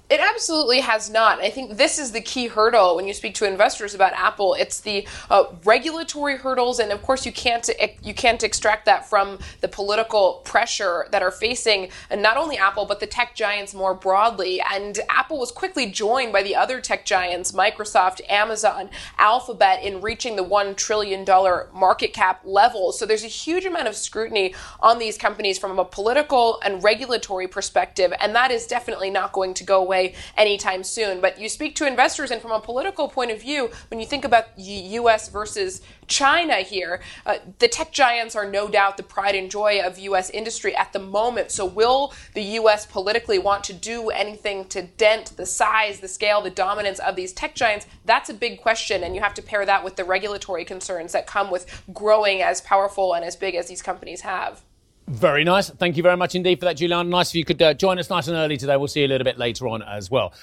It 0.10 0.20
absolutely 0.22 0.80
has 0.80 1.12
not. 1.12 1.40
I 1.40 1.52
think 1.52 1.78
this 1.78 2.00
is 2.00 2.12
the 2.12 2.22
key 2.22 2.48
hurdle 2.48 2.96
when 2.96 3.08
you 3.08 3.14
speak 3.14 3.36
to 3.36 3.46
investors 3.46 3.94
about 3.94 4.14
Apple. 4.14 4.56
It's 4.56 4.80
the 4.80 5.08
uh, 5.30 5.44
regulatory 5.64 6.36
hurdles, 6.36 6.80
and 6.80 6.92
of 6.92 7.04
course, 7.04 7.28
you 7.28 7.32
can't 7.32 7.70
you 8.02 8.16
can't 8.16 8.42
extract 8.44 8.86
that 8.88 9.08
from 9.08 9.38
the 9.62 9.68
political 9.68 10.42
pressure 10.46 11.06
that 11.12 11.22
are 11.22 11.30
facing 11.30 11.90
not 12.12 12.38
only 12.38 12.58
Apple 12.58 12.86
but 12.86 13.00
the 13.00 13.06
tech 13.06 13.36
giants 13.36 13.76
more 13.76 13.94
broadly. 13.94 14.60
And 14.62 15.00
Apple 15.10 15.38
was 15.38 15.52
quickly 15.52 15.86
joined 15.86 16.34
by 16.34 16.42
the 16.42 16.56
other 16.56 16.82
tech 16.82 17.06
giants, 17.06 17.52
Microsoft, 17.52 18.22
Amazon, 18.30 18.90
Alphabet, 19.20 19.84
in 19.84 20.02
reaching 20.02 20.36
the 20.36 20.44
one 20.44 20.74
trillion 20.74 21.24
dollar 21.24 21.70
market 21.72 22.14
cap 22.14 22.42
level. 22.44 22.92
So 22.94 23.06
there's 23.06 23.24
a 23.24 23.28
huge 23.28 23.66
amount 23.66 23.88
of 23.88 23.96
scrutiny 23.96 24.56
on 24.80 24.98
these 24.98 25.20
companies 25.20 25.60
from 25.60 25.78
a 25.78 25.86
political 25.86 26.60
and 26.66 26.84
regulatory 26.84 27.48
perspective, 27.48 28.12
and 28.20 28.34
that 28.34 28.50
is 28.50 28.66
definitely 28.66 29.12
not 29.12 29.34
going 29.34 29.54
to 29.54 29.64
go 29.64 29.80
away 29.80 29.99
away 30.00 30.16
anytime 30.38 30.84
soon. 30.84 31.22
But 31.22 31.40
you 31.40 31.50
speak 31.50 31.76
to 31.76 31.88
investors, 31.88 32.32
and 32.32 32.42
from 32.42 32.52
a 32.52 32.60
political 32.60 33.08
point 33.08 33.32
of 33.32 33.42
view, 33.42 33.70
when 33.90 34.00
you 34.00 34.06
think 34.06 34.26
about 34.26 34.58
U.S. 34.58 35.30
versus 35.30 35.82
China 36.08 36.56
here, 36.58 37.02
uh, 37.26 37.38
the 37.60 37.68
tech 37.68 37.92
giants 37.92 38.36
are 38.36 38.50
no 38.50 38.68
doubt 38.68 38.98
the 38.98 39.04
pride 39.04 39.36
and 39.36 39.52
joy 39.52 39.82
of 39.84 40.00
U.S. 40.00 40.30
industry 40.30 40.76
at 40.76 40.94
the 40.94 41.00
moment. 41.00 41.52
So, 41.52 41.66
will 41.66 42.14
the 42.34 42.42
U.S. 42.42 42.86
politically 42.86 43.40
want 43.40 43.64
to 43.66 43.74
do 43.74 44.10
anything 44.10 44.66
to 44.70 44.84
dent 44.84 45.38
the 45.38 45.46
size, 45.46 46.00
the 46.00 46.08
scale, 46.08 46.42
the 46.42 46.50
dominance 46.50 47.00
of 47.00 47.16
these 47.16 47.34
tech 47.34 47.56
giants? 47.56 47.86
That's 48.06 48.30
a 48.30 48.34
big 48.34 48.62
question, 48.62 49.04
and 49.04 49.16
you 49.16 49.22
have 49.22 49.34
to 49.36 49.42
pair 49.42 49.66
that 49.66 49.84
with 49.84 49.96
the 49.96 50.04
regulatory 50.04 50.66
concerns 50.66 51.12
that 51.12 51.28
come 51.28 51.52
with 51.52 51.84
growing 51.94 52.42
as 52.42 52.62
powerful 52.62 53.14
and 53.14 53.24
as 53.24 53.36
big 53.36 53.56
as 53.56 53.68
these 53.68 53.82
companies 53.82 54.22
have. 54.22 54.62
Very 55.10 55.44
nice. 55.44 55.72
Thank 55.72 55.98
you 55.98 56.04
very 56.04 56.18
much 56.18 56.36
indeed 56.36 56.60
for 56.60 56.66
that, 56.66 56.78
Julian. 56.78 57.10
Nice 57.10 57.30
if 57.30 57.36
you 57.36 57.44
could 57.44 57.60
uh, 57.60 57.74
join 57.74 57.98
us 57.98 58.12
nice 58.12 58.28
and 58.28 58.38
early 58.38 58.58
today. 58.58 58.78
We'll 58.78 58.88
see 58.88 59.00
you 59.00 59.08
a 59.08 59.10
little 59.10 59.26
bit 59.26 59.40
later 59.40 59.68
on 59.68 59.82
as 59.82 60.12
well. 60.12 60.34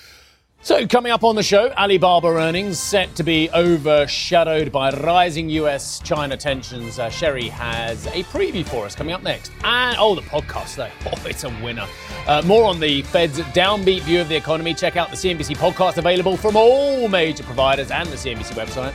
So, 0.62 0.88
coming 0.88 1.12
up 1.12 1.22
on 1.22 1.37
the 1.37 1.42
show, 1.44 1.70
Alibaba 1.70 2.26
earnings 2.26 2.81
set 2.81 3.14
to 3.14 3.22
be 3.22 3.48
overshadowed 3.50 4.72
by 4.72 4.90
rising 4.90 5.48
US 5.50 6.00
China 6.00 6.37
tensions. 6.37 6.98
Uh, 6.98 7.09
Sherry 7.11 7.48
has 7.48 8.07
a 8.09 8.24
preview 8.24 8.66
for 8.66 8.85
us 8.85 8.96
coming 8.96 9.14
up 9.14 9.22
next. 9.22 9.52
And, 9.62 9.96
oh, 10.00 10.16
the 10.16 10.22
podcast, 10.22 10.74
though. 10.74 10.90
Oh, 11.07 11.26
it's 11.29 11.44
a 11.44 11.50
winner. 11.62 11.87
Uh, 12.26 12.42
more 12.44 12.64
on 12.64 12.81
the 12.81 13.02
Fed's 13.02 13.38
downbeat 13.38 14.00
view 14.00 14.20
of 14.20 14.29
the 14.29 14.35
economy. 14.35 14.74
Check 14.74 14.96
out 14.96 15.11
the 15.11 15.16
CNBC 15.16 15.57
podcast 15.57 15.98
available 15.98 16.37
from 16.37 16.57
all 16.57 17.07
major 17.07 17.44
providers 17.44 17.92
and 17.92 18.09
the 18.09 18.16
CNBC 18.16 18.55
website. 18.55 18.94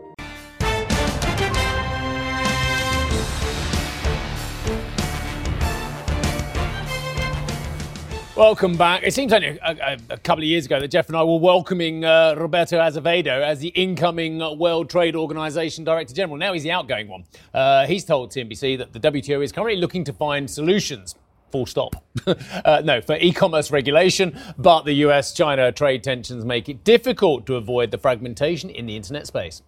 Welcome 8.41 8.75
back. 8.75 9.03
It 9.03 9.13
seems 9.13 9.33
only 9.33 9.59
a, 9.59 9.99
a, 10.09 10.17
couple 10.17 10.41
of 10.41 10.47
years 10.47 10.65
ago 10.65 10.79
that 10.79 10.87
Geoff 10.87 11.09
and 11.09 11.15
I 11.15 11.21
were 11.21 11.37
welcoming 11.37 12.03
uh, 12.03 12.33
Roberto 12.35 12.79
Azevedo 12.79 13.39
as 13.39 13.59
the 13.59 13.67
incoming 13.67 14.39
World 14.57 14.89
Trade 14.89 15.15
Organization 15.15 15.83
Director 15.83 16.15
General. 16.15 16.39
Now 16.39 16.51
he's 16.53 16.63
the 16.63 16.71
outgoing 16.71 17.07
one. 17.07 17.23
Uh, 17.53 17.85
he's 17.85 18.03
told 18.03 18.31
CNBC 18.31 18.79
that 18.79 18.93
the 18.93 18.99
WTO 18.99 19.43
is 19.43 19.51
currently 19.51 19.79
looking 19.79 20.03
to 20.05 20.11
find 20.11 20.49
solutions 20.49 21.13
full 21.51 21.67
stop. 21.67 22.03
uh, 22.25 22.81
no, 22.83 22.99
for 22.99 23.15
e 23.17 23.31
commerce 23.31 23.69
regulation, 23.69 24.35
but 24.57 24.85
the 24.85 24.93
US 25.05 25.35
China 25.35 25.71
trade 25.71 26.03
tensions 26.03 26.43
make 26.43 26.67
it 26.67 26.83
difficult 26.83 27.45
to 27.45 27.57
avoid 27.57 27.91
the 27.91 27.99
fragmentation 27.99 28.71
in 28.71 28.87
the 28.87 28.95
internet 28.95 29.27
space. 29.27 29.61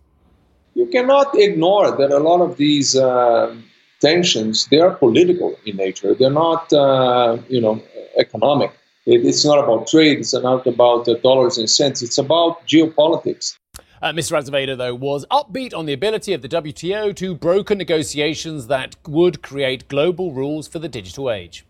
You 0.73 0.87
cannot 0.87 1.37
ignore 1.37 1.95
that 1.95 2.09
a 2.09 2.17
lot 2.17 2.41
of 2.41 2.57
these 2.57 2.95
uh, 2.95 3.55
tensions 4.01 4.65
they 4.71 4.79
are 4.79 4.95
political 4.95 5.55
in 5.67 5.77
nature. 5.77 6.15
They're 6.15 6.31
not, 6.31 6.73
uh, 6.73 7.37
you 7.47 7.61
know, 7.61 7.83
economic. 8.17 8.71
It, 9.05 9.25
it's 9.25 9.45
not 9.45 9.59
about 9.59 9.87
trade. 9.87 10.19
It's 10.19 10.33
not 10.33 10.65
about 10.65 11.07
uh, 11.07 11.15
dollars 11.15 11.57
and 11.57 11.69
cents. 11.69 12.01
It's 12.01 12.17
about 12.17 12.65
geopolitics. 12.67 13.57
Uh, 14.01 14.11
Mr. 14.11 14.37
Azevedo, 14.37 14.75
though, 14.75 14.95
was 14.95 15.25
upbeat 15.31 15.73
on 15.73 15.85
the 15.85 15.93
ability 15.93 16.33
of 16.33 16.41
the 16.41 16.49
WTO 16.49 17.15
to 17.15 17.35
broker 17.35 17.73
negotiations 17.73 18.67
that 18.67 18.95
would 19.07 19.41
create 19.41 19.87
global 19.87 20.33
rules 20.33 20.67
for 20.67 20.79
the 20.79 20.89
digital 20.89 21.31
age. 21.31 21.65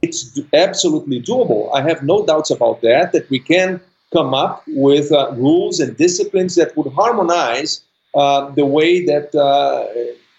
It's 0.00 0.40
absolutely 0.54 1.20
doable. 1.22 1.70
I 1.74 1.82
have 1.82 2.02
no 2.02 2.24
doubts 2.24 2.50
about 2.50 2.80
that, 2.82 3.12
that 3.12 3.28
we 3.28 3.38
can 3.38 3.80
come 4.12 4.32
up 4.34 4.62
with 4.68 5.12
uh, 5.12 5.32
rules 5.32 5.80
and 5.80 5.96
disciplines 5.96 6.54
that 6.54 6.76
would 6.76 6.92
harmonize 6.92 7.82
uh, 8.14 8.50
the 8.50 8.64
way 8.64 9.04
that 9.04 9.34
uh, 9.34 9.86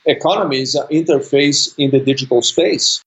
economies 0.08 0.76
interface 0.90 1.74
in 1.78 1.92
the 1.92 2.00
digital 2.00 2.42
space. 2.42 3.04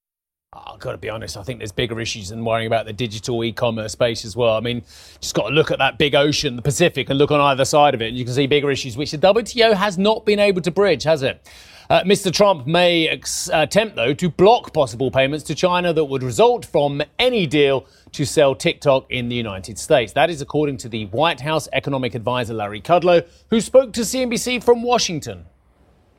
Got 0.80 0.92
to 0.92 0.98
be 0.98 1.10
honest, 1.10 1.36
I 1.36 1.42
think 1.42 1.58
there's 1.58 1.72
bigger 1.72 2.00
issues 2.00 2.30
than 2.30 2.42
worrying 2.42 2.66
about 2.66 2.86
the 2.86 2.92
digital 2.94 3.44
e 3.44 3.52
commerce 3.52 3.92
space 3.92 4.24
as 4.24 4.34
well. 4.34 4.56
I 4.56 4.60
mean, 4.60 4.82
just 5.20 5.34
got 5.34 5.48
to 5.48 5.54
look 5.54 5.70
at 5.70 5.78
that 5.78 5.98
big 5.98 6.14
ocean, 6.14 6.56
the 6.56 6.62
Pacific, 6.62 7.10
and 7.10 7.18
look 7.18 7.30
on 7.30 7.38
either 7.38 7.66
side 7.66 7.92
of 7.92 8.00
it, 8.00 8.08
and 8.08 8.16
you 8.16 8.24
can 8.24 8.32
see 8.32 8.46
bigger 8.46 8.70
issues, 8.70 8.96
which 8.96 9.10
the 9.10 9.18
WTO 9.18 9.74
has 9.74 9.98
not 9.98 10.24
been 10.24 10.38
able 10.38 10.62
to 10.62 10.70
bridge, 10.70 11.02
has 11.02 11.22
it? 11.22 11.46
Uh, 11.90 12.02
Mr. 12.04 12.32
Trump 12.32 12.66
may 12.66 13.08
ex- 13.08 13.50
attempt, 13.52 13.96
though, 13.96 14.14
to 14.14 14.30
block 14.30 14.72
possible 14.72 15.10
payments 15.10 15.44
to 15.44 15.54
China 15.54 15.92
that 15.92 16.04
would 16.04 16.22
result 16.22 16.64
from 16.64 17.02
any 17.18 17.46
deal 17.46 17.84
to 18.12 18.24
sell 18.24 18.54
TikTok 18.54 19.04
in 19.10 19.28
the 19.28 19.36
United 19.36 19.78
States. 19.78 20.14
That 20.14 20.30
is 20.30 20.40
according 20.40 20.78
to 20.78 20.88
the 20.88 21.06
White 21.06 21.40
House 21.40 21.68
economic 21.74 22.14
advisor 22.14 22.54
Larry 22.54 22.80
Kudlow, 22.80 23.26
who 23.50 23.60
spoke 23.60 23.92
to 23.92 24.00
CNBC 24.00 24.64
from 24.64 24.82
Washington. 24.82 25.44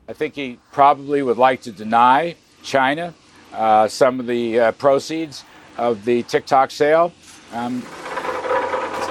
I 0.08 0.12
think 0.12 0.34
he 0.34 0.60
probably 0.70 1.22
would 1.22 1.38
like 1.38 1.62
to 1.62 1.72
deny 1.72 2.36
China 2.62 3.12
uh, 3.52 3.88
some 3.88 4.20
of 4.20 4.26
the 4.26 4.58
uh, 4.58 4.72
proceeds 4.72 5.44
of 5.76 6.04
the 6.04 6.22
TikTok 6.24 6.70
sale. 6.70 7.12
Um, 7.52 7.82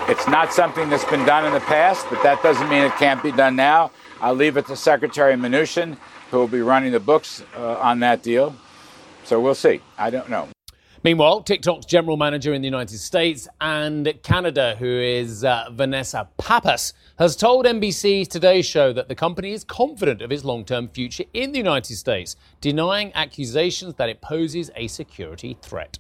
it's 0.08 0.28
not 0.28 0.52
something 0.54 0.90
that's 0.90 1.06
been 1.06 1.26
done 1.26 1.46
in 1.46 1.54
the 1.54 1.60
past, 1.62 2.06
but 2.10 2.22
that 2.24 2.42
doesn't 2.44 2.70
mean 2.70 2.84
it 2.84 2.92
can't 2.94 3.22
be 3.24 3.32
done 3.32 3.56
now. 3.56 3.92
I'll 4.20 4.36
leave 4.36 4.58
it 4.58 4.68
to 4.68 4.76
Secretary 4.76 5.36
Mnuchin, 5.36 5.98
who 6.30 6.38
will 6.38 6.48
be 6.48 6.62
running 6.62 6.92
the 6.92 7.00
books 7.00 7.44
uh, 7.56 7.76
on 7.76 8.00
that 8.02 8.24
deal. 8.24 8.56
So 9.24 9.40
we'll 9.40 9.56
see. 9.56 9.82
I 9.98 10.10
don't 10.10 10.30
know. 10.30 10.50
Meanwhile, 11.04 11.42
TikTok's 11.42 11.88
general 11.88 12.16
manager 12.16 12.54
in 12.54 12.62
the 12.62 12.68
United 12.68 13.00
States 13.00 13.48
and 13.60 14.14
Canada, 14.22 14.76
who 14.78 14.86
is 14.86 15.44
uh, 15.44 15.70
Vanessa 15.72 16.30
Pappas, 16.38 16.94
has 17.18 17.36
told 17.36 17.66
NBC's 17.66 18.28
Today 18.28 18.62
Show 18.62 18.94
that 18.94 19.08
the 19.08 19.16
company 19.16 19.52
is 19.52 19.64
confident 19.64 20.22
of 20.22 20.32
its 20.32 20.44
long 20.44 20.64
term 20.64 20.90
future 20.90 21.24
in 21.34 21.54
the 21.54 21.58
United 21.58 21.96
States, 21.96 22.36
denying 22.60 23.12
accusations 23.16 23.96
that 23.96 24.10
it 24.10 24.22
poses 24.22 24.70
a 24.76 24.86
security 24.88 25.58
threat. 25.64 25.98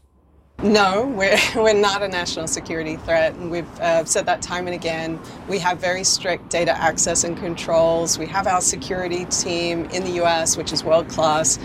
No, 0.63 1.07
we're, 1.17 1.35
we're 1.55 1.73
not 1.73 2.03
a 2.03 2.07
national 2.07 2.47
security 2.47 2.97
threat, 2.97 3.33
and 3.33 3.49
we've 3.49 3.79
uh, 3.79 4.05
said 4.05 4.27
that 4.27 4.43
time 4.43 4.67
and 4.67 4.75
again. 4.75 5.19
We 5.49 5.57
have 5.57 5.79
very 5.79 6.03
strict 6.03 6.51
data 6.51 6.77
access 6.77 7.23
and 7.23 7.35
controls. 7.35 8.19
We 8.19 8.27
have 8.27 8.45
our 8.45 8.61
security 8.61 9.25
team 9.25 9.85
in 9.85 10.03
the 10.03 10.23
US, 10.23 10.57
which 10.57 10.71
is 10.71 10.83
world 10.83 11.09
class, 11.09 11.57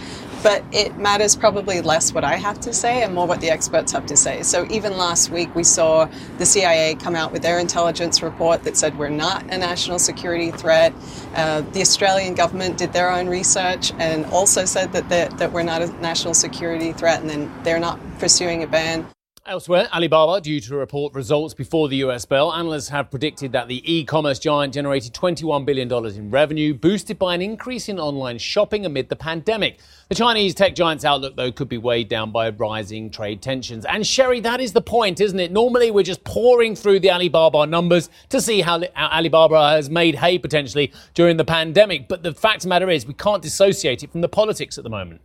but 0.43 0.65
it 0.73 0.97
matters 0.97 1.37
probably 1.37 1.81
less 1.81 2.13
what 2.13 2.25
I 2.25 2.37
have 2.37 2.61
to 2.61 2.73
say 2.73 3.03
and 3.03 3.15
more 3.15 3.27
what 3.27 3.41
the 3.41 3.51
experts 3.51 3.93
have 3.93 4.07
to 4.07 4.17
say. 4.17 4.43
So 4.43 4.67
even 4.71 4.97
last 4.97 5.31
week, 5.31 5.55
we 5.55 5.65
saw 5.65 6.09
the 6.39 6.47
CIA 6.47 6.95
come 6.95 7.15
out 7.15 7.33
with 7.33 7.43
their 7.43 7.59
intelligence 7.59 8.23
report 8.23 8.65
that 8.65 8.77
said 8.77 8.99
we're 8.99 9.09
not 9.09 9.43
a 9.45 9.59
national 9.59 9.99
security 9.99 10.51
threat. 10.51 10.93
Uh, 11.35 11.63
the 11.73 11.81
Australian 11.81 12.35
government 12.35 12.79
did 12.79 12.93
their 12.93 13.11
own 13.11 13.29
research 13.29 13.93
and 13.99 14.27
also 14.27 14.65
said 14.65 14.93
that, 14.93 15.09
that 15.39 15.53
we're 15.53 15.63
not 15.63 15.83
a 15.83 15.87
national 16.01 16.35
security 16.35 16.93
threat, 16.93 17.21
and 17.21 17.31
then 17.31 17.53
they're 17.63 17.81
not 17.81 17.99
pursuing 18.19 18.63
a 18.63 18.67
ban. 18.67 19.07
Elsewhere, 19.49 19.89
Alibaba 19.95 20.41
due 20.41 20.59
to 20.59 20.75
report 20.75 21.15
results 21.15 21.55
before 21.55 21.89
the 21.89 21.99
US 21.99 22.25
bell. 22.25 22.53
Analysts 22.53 22.89
have 22.89 23.13
predicted 23.13 23.53
that 23.53 23.69
the 23.69 23.81
e-commerce 23.85 24.41
giant 24.41 24.75
generated 24.75 25.15
$21 25.15 25.65
billion 25.65 25.93
in 26.17 26.31
revenue, 26.33 26.75
boosted 26.75 27.17
by 27.17 27.33
an 27.33 27.41
increase 27.41 27.89
in 27.89 28.01
online 28.01 28.39
shopping 28.39 28.85
amid 28.85 29.09
the 29.09 29.15
pandemic. 29.15 29.79
The 30.09 30.17
Chinese 30.17 30.53
tech 30.53 30.75
giant's 30.75 31.05
outlook, 31.05 31.37
though, 31.37 31.53
could 31.53 31.69
be 31.69 31.79
weighed 31.79 32.09
down 32.09 32.33
by 32.33 32.51
rising 32.51 33.09
trade 33.09 33.41
tensions. 33.41 33.85
And 33.85 34.05
Sherry, 34.05 34.41
that 34.41 34.61
is 34.61 34.73
the 34.73 34.83
point, 34.83 35.21
isn't 35.21 35.39
it? 35.39 35.53
Normally, 35.53 35.93
we're 35.93 36.03
just 36.03 36.25
poring 36.25 36.75
through 36.75 36.99
the 36.99 37.13
Alibaba 37.13 37.67
numbers 37.67 38.11
to 38.31 38.41
see 38.41 38.63
how 38.63 38.83
Alibaba 38.97 39.71
has 39.71 39.89
made 39.89 40.17
hay 40.17 40.41
potentially 40.41 40.93
during 41.15 41.37
the 41.37 41.45
pandemic. 41.45 42.09
But 42.09 42.25
the 42.25 42.35
fact 42.35 42.57
of 42.57 42.63
the 42.63 42.69
matter 42.71 42.91
is, 42.91 43.07
we 43.07 43.15
can't 43.15 43.45
dissociate 43.45 44.03
it 44.03 44.11
from 44.11 44.23
the 44.23 44.29
politics 44.29 44.77
at 44.77 44.83
the 44.83 44.91
moment. 44.91 45.21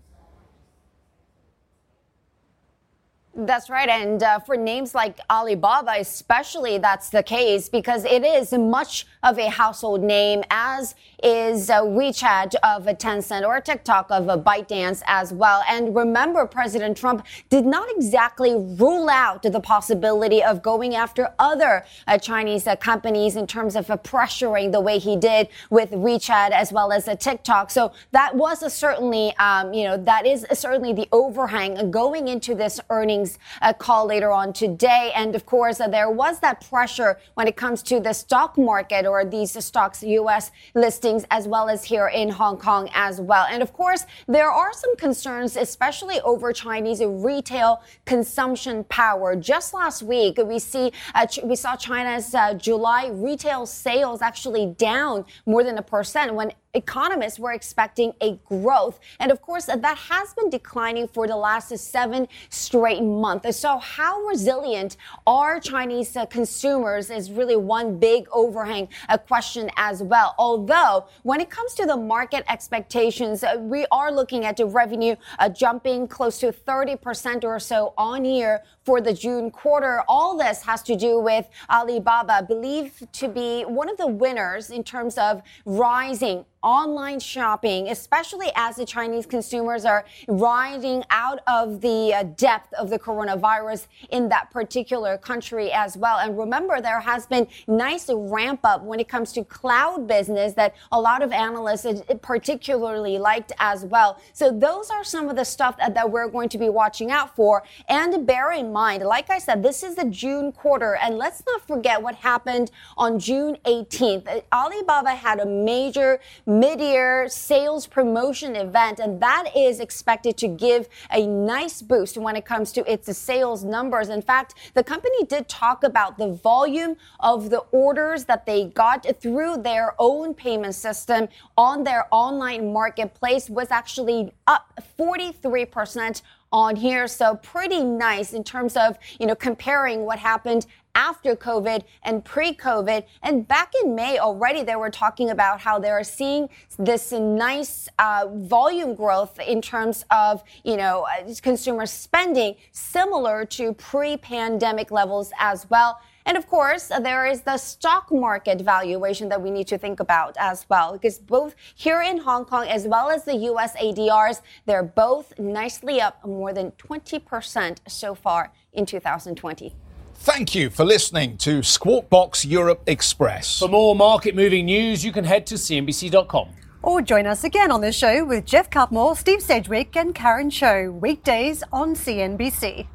That's 3.33 3.69
right. 3.69 3.87
And 3.87 4.21
uh, 4.21 4.39
for 4.39 4.57
names 4.57 4.93
like 4.93 5.17
Alibaba, 5.29 5.93
especially, 5.97 6.79
that's 6.79 7.09
the 7.09 7.23
case 7.23 7.69
because 7.69 8.03
it 8.03 8.25
is 8.25 8.51
much 8.51 9.07
of 9.23 9.39
a 9.39 9.49
household 9.49 10.01
name, 10.01 10.43
as 10.49 10.95
is 11.23 11.69
uh, 11.69 11.81
WeChat 11.81 12.55
of 12.61 12.87
a 12.87 12.93
Tencent 12.93 13.47
or 13.47 13.61
TikTok 13.61 14.07
of 14.11 14.27
a 14.27 14.37
ByteDance 14.37 15.01
as 15.07 15.31
well. 15.31 15.63
And 15.69 15.95
remember, 15.95 16.45
President 16.45 16.97
Trump 16.97 17.25
did 17.49 17.65
not 17.65 17.87
exactly 17.95 18.53
rule 18.53 19.09
out 19.09 19.43
the 19.43 19.61
possibility 19.61 20.43
of 20.43 20.61
going 20.61 20.95
after 20.95 21.33
other 21.39 21.85
uh, 22.07 22.17
Chinese 22.17 22.67
uh, 22.67 22.75
companies 22.75 23.37
in 23.37 23.47
terms 23.47 23.77
of 23.77 23.89
uh, 23.89 23.95
pressuring 23.95 24.73
the 24.73 24.81
way 24.81 24.97
he 24.99 25.15
did 25.15 25.47
with 25.69 25.91
WeChat 25.91 26.51
as 26.51 26.73
well 26.73 26.91
as 26.91 27.07
TikTok. 27.19 27.71
So 27.71 27.93
that 28.11 28.35
was 28.35 28.73
certainly, 28.73 29.33
um, 29.37 29.73
you 29.73 29.85
know, 29.85 29.95
that 29.95 30.25
is 30.25 30.45
certainly 30.51 30.91
the 30.91 31.07
overhang 31.13 31.91
going 31.91 32.27
into 32.27 32.55
this 32.55 32.81
earnings 32.89 33.20
uh, 33.61 33.73
call 33.73 34.05
later 34.07 34.31
on 34.31 34.53
today. 34.53 35.11
And 35.15 35.35
of 35.35 35.45
course, 35.45 35.77
there 35.77 36.09
was 36.09 36.39
that 36.39 36.67
pressure 36.69 37.19
when 37.35 37.47
it 37.47 37.55
comes 37.55 37.83
to 37.83 37.99
the 37.99 38.13
stock 38.13 38.57
market 38.57 39.05
or 39.05 39.25
these 39.25 39.51
stocks, 39.63 40.03
U.S. 40.03 40.51
listings 40.75 41.25
as 41.31 41.47
well 41.47 41.69
as 41.69 41.83
here 41.83 42.07
in 42.07 42.29
Hong 42.29 42.57
Kong 42.57 42.89
as 42.93 43.21
well. 43.21 43.45
And 43.49 43.61
of 43.61 43.73
course, 43.73 44.05
there 44.27 44.49
are 44.49 44.73
some 44.73 44.95
concerns, 44.95 45.55
especially 45.55 46.19
over 46.21 46.53
Chinese 46.53 47.01
retail 47.03 47.81
consumption 48.05 48.83
power. 48.85 49.35
Just 49.35 49.73
last 49.73 50.03
week, 50.03 50.39
we 50.43 50.59
see 50.59 50.91
uh, 51.15 51.25
we 51.43 51.55
saw 51.55 51.75
China's 51.75 52.33
uh, 52.33 52.53
July 52.53 53.09
retail 53.13 53.65
sales 53.65 54.21
actually 54.21 54.67
down 54.77 55.25
more 55.45 55.63
than 55.63 55.77
a 55.77 55.81
percent 55.81 56.33
when 56.33 56.51
economists 56.73 57.39
were 57.39 57.51
expecting 57.51 58.13
a 58.21 58.39
growth. 58.45 58.99
And 59.19 59.31
of 59.31 59.41
course, 59.41 59.65
that 59.65 59.97
has 59.97 60.33
been 60.33 60.49
declining 60.49 61.07
for 61.07 61.27
the 61.27 61.35
last 61.35 61.75
seven 61.77 62.27
straight 62.49 63.03
months. 63.03 63.57
So 63.57 63.77
how 63.77 64.21
resilient 64.21 64.97
are 65.27 65.59
Chinese 65.59 66.15
uh, 66.15 66.25
consumers 66.25 67.09
is 67.09 67.31
really 67.31 67.55
one 67.55 67.97
big 67.97 68.27
overhang 68.31 68.87
question 69.27 69.69
as 69.77 70.03
well. 70.03 70.35
Although 70.37 71.05
when 71.23 71.41
it 71.41 71.49
comes 71.49 71.73
to 71.75 71.85
the 71.85 71.97
market 71.97 72.43
expectations, 72.49 73.43
uh, 73.43 73.55
we 73.59 73.85
are 73.91 74.11
looking 74.11 74.45
at 74.45 74.57
the 74.57 74.65
revenue 74.65 75.15
uh, 75.39 75.49
jumping 75.49 76.07
close 76.07 76.39
to 76.39 76.51
30% 76.51 77.43
or 77.43 77.59
so 77.59 77.93
on 77.97 78.25
year 78.25 78.63
for 78.83 79.01
the 79.01 79.13
June 79.13 79.51
quarter. 79.51 80.03
All 80.07 80.37
this 80.37 80.63
has 80.63 80.81
to 80.83 80.95
do 80.95 81.19
with 81.19 81.47
Alibaba, 81.69 82.43
believed 82.47 83.11
to 83.13 83.27
be 83.27 83.63
one 83.63 83.89
of 83.89 83.97
the 83.97 84.07
winners 84.07 84.69
in 84.69 84.83
terms 84.83 85.17
of 85.17 85.41
rising 85.65 86.45
online 86.63 87.19
shopping, 87.19 87.89
especially 87.89 88.51
as 88.55 88.75
the 88.75 88.85
Chinese 88.85 89.25
consumers 89.25 89.85
are 89.85 90.05
riding 90.27 91.03
out 91.09 91.39
of 91.47 91.81
the 91.81 92.13
uh, 92.13 92.23
depth 92.23 92.73
of 92.73 92.89
the 92.89 92.99
coronavirus 92.99 93.87
in 94.09 94.29
that 94.29 94.51
particular 94.51 95.17
country 95.17 95.71
as 95.71 95.97
well. 95.97 96.19
And 96.19 96.37
remember, 96.37 96.81
there 96.81 96.99
has 96.99 97.25
been 97.25 97.47
nice 97.67 98.09
ramp 98.13 98.61
up 98.63 98.83
when 98.83 98.99
it 98.99 99.07
comes 99.07 99.31
to 99.33 99.43
cloud 99.43 100.07
business 100.07 100.53
that 100.53 100.75
a 100.91 100.99
lot 100.99 101.21
of 101.21 101.31
analysts 101.31 102.01
particularly 102.21 103.17
liked 103.17 103.51
as 103.59 103.85
well. 103.85 104.19
So 104.33 104.51
those 104.51 104.89
are 104.89 105.03
some 105.03 105.29
of 105.29 105.35
the 105.35 105.45
stuff 105.45 105.77
that, 105.77 105.93
that 105.95 106.11
we're 106.11 106.27
going 106.27 106.49
to 106.49 106.57
be 106.57 106.69
watching 106.69 107.11
out 107.11 107.35
for. 107.35 107.63
And 107.89 108.25
bear 108.25 108.51
in 108.51 108.71
mind, 108.71 109.03
like 109.03 109.29
I 109.29 109.39
said, 109.39 109.63
this 109.63 109.83
is 109.83 109.95
the 109.95 110.05
June 110.05 110.51
quarter, 110.51 110.95
and 110.95 111.17
let's 111.17 111.43
not 111.47 111.65
forget 111.67 112.01
what 112.01 112.15
happened 112.15 112.71
on 112.97 113.19
June 113.19 113.57
18th. 113.65 114.43
Alibaba 114.53 115.11
had 115.11 115.39
a 115.39 115.45
major 115.45 116.19
mid-year 116.51 117.29
sales 117.29 117.87
promotion 117.87 118.55
event, 118.55 118.99
and 118.99 119.21
that 119.21 119.51
is 119.55 119.79
expected 119.79 120.37
to 120.37 120.47
give 120.47 120.89
a 121.11 121.25
nice 121.25 121.81
boost 121.81 122.17
when 122.17 122.35
it 122.35 122.45
comes 122.45 122.71
to 122.73 122.91
its 122.91 123.15
sales 123.17 123.63
numbers. 123.63 124.09
In 124.09 124.21
fact, 124.21 124.55
the 124.73 124.83
company 124.83 125.25
did 125.25 125.47
talk 125.47 125.83
about 125.83 126.17
the 126.17 126.27
volume 126.27 126.97
of 127.19 127.49
the 127.49 127.59
orders 127.71 128.25
that 128.25 128.45
they 128.45 128.65
got 128.65 129.05
through 129.21 129.57
their 129.57 129.95
own 129.97 130.33
payment 130.33 130.75
system 130.75 131.27
on 131.57 131.83
their 131.83 132.07
online 132.11 132.73
marketplace 132.73 133.49
was 133.49 133.71
actually 133.71 134.33
up 134.47 134.79
43% 134.99 136.21
on 136.51 136.75
here. 136.75 137.07
So 137.07 137.35
pretty 137.35 137.83
nice 137.83 138.33
in 138.33 138.43
terms 138.43 138.75
of, 138.75 138.97
you 139.19 139.25
know, 139.25 139.35
comparing 139.35 140.05
what 140.05 140.19
happened 140.19 140.65
after 140.95 141.35
COVID 141.35 141.83
and 142.03 142.23
pre-COVID. 142.25 143.05
And 143.23 143.47
back 143.47 143.71
in 143.83 143.95
May 143.95 144.19
already, 144.19 144.63
they 144.63 144.75
were 144.75 144.89
talking 144.89 145.29
about 145.29 145.61
how 145.61 145.79
they 145.79 145.89
are 145.89 146.03
seeing 146.03 146.49
this 146.77 147.13
nice 147.13 147.87
uh, 147.97 148.27
volume 148.29 148.95
growth 148.95 149.39
in 149.39 149.61
terms 149.61 150.03
of, 150.11 150.43
you 150.63 150.75
know, 150.75 151.07
uh, 151.17 151.33
consumer 151.41 151.85
spending 151.85 152.55
similar 152.71 153.45
to 153.45 153.73
pre-pandemic 153.73 154.91
levels 154.91 155.31
as 155.39 155.69
well. 155.69 155.99
And 156.25 156.37
of 156.37 156.47
course, 156.47 156.87
there 156.87 157.25
is 157.25 157.41
the 157.41 157.57
stock 157.57 158.11
market 158.11 158.61
valuation 158.61 159.29
that 159.29 159.41
we 159.41 159.49
need 159.49 159.67
to 159.67 159.77
think 159.77 159.99
about 159.99 160.35
as 160.39 160.65
well, 160.69 160.93
because 160.93 161.17
both 161.17 161.55
here 161.75 162.01
in 162.01 162.17
Hong 162.17 162.45
Kong 162.45 162.67
as 162.67 162.87
well 162.87 163.09
as 163.09 163.23
the 163.23 163.35
US 163.51 163.75
ADRs, 163.75 164.41
they're 164.65 164.83
both 164.83 165.37
nicely 165.39 165.99
up 166.01 166.25
more 166.25 166.53
than 166.53 166.71
20% 166.71 167.77
so 167.87 168.15
far 168.15 168.51
in 168.73 168.85
2020. 168.85 169.75
Thank 170.15 170.53
you 170.53 170.69
for 170.69 170.85
listening 170.85 171.37
to 171.37 171.63
Squawk 171.63 172.07
Box 172.09 172.45
Europe 172.45 172.83
Express. 172.85 173.57
For 173.57 173.67
more 173.67 173.95
market 173.95 174.35
moving 174.35 174.65
news, 174.65 175.03
you 175.03 175.11
can 175.11 175.23
head 175.23 175.47
to 175.47 175.55
CNBC.com. 175.55 176.49
Or 176.83 177.01
join 177.01 177.25
us 177.25 177.43
again 177.43 177.71
on 177.71 177.81
the 177.81 177.91
show 177.91 178.23
with 178.25 178.45
Geoff 178.45 178.69
Cutmore, 178.69 179.15
Steve 179.15 179.41
Sedgwick, 179.41 179.95
and 179.95 180.13
Karen 180.13 180.49
Tso, 180.49 180.91
weekdays 180.91 181.63
on 181.71 181.95
CNBC. 181.95 182.87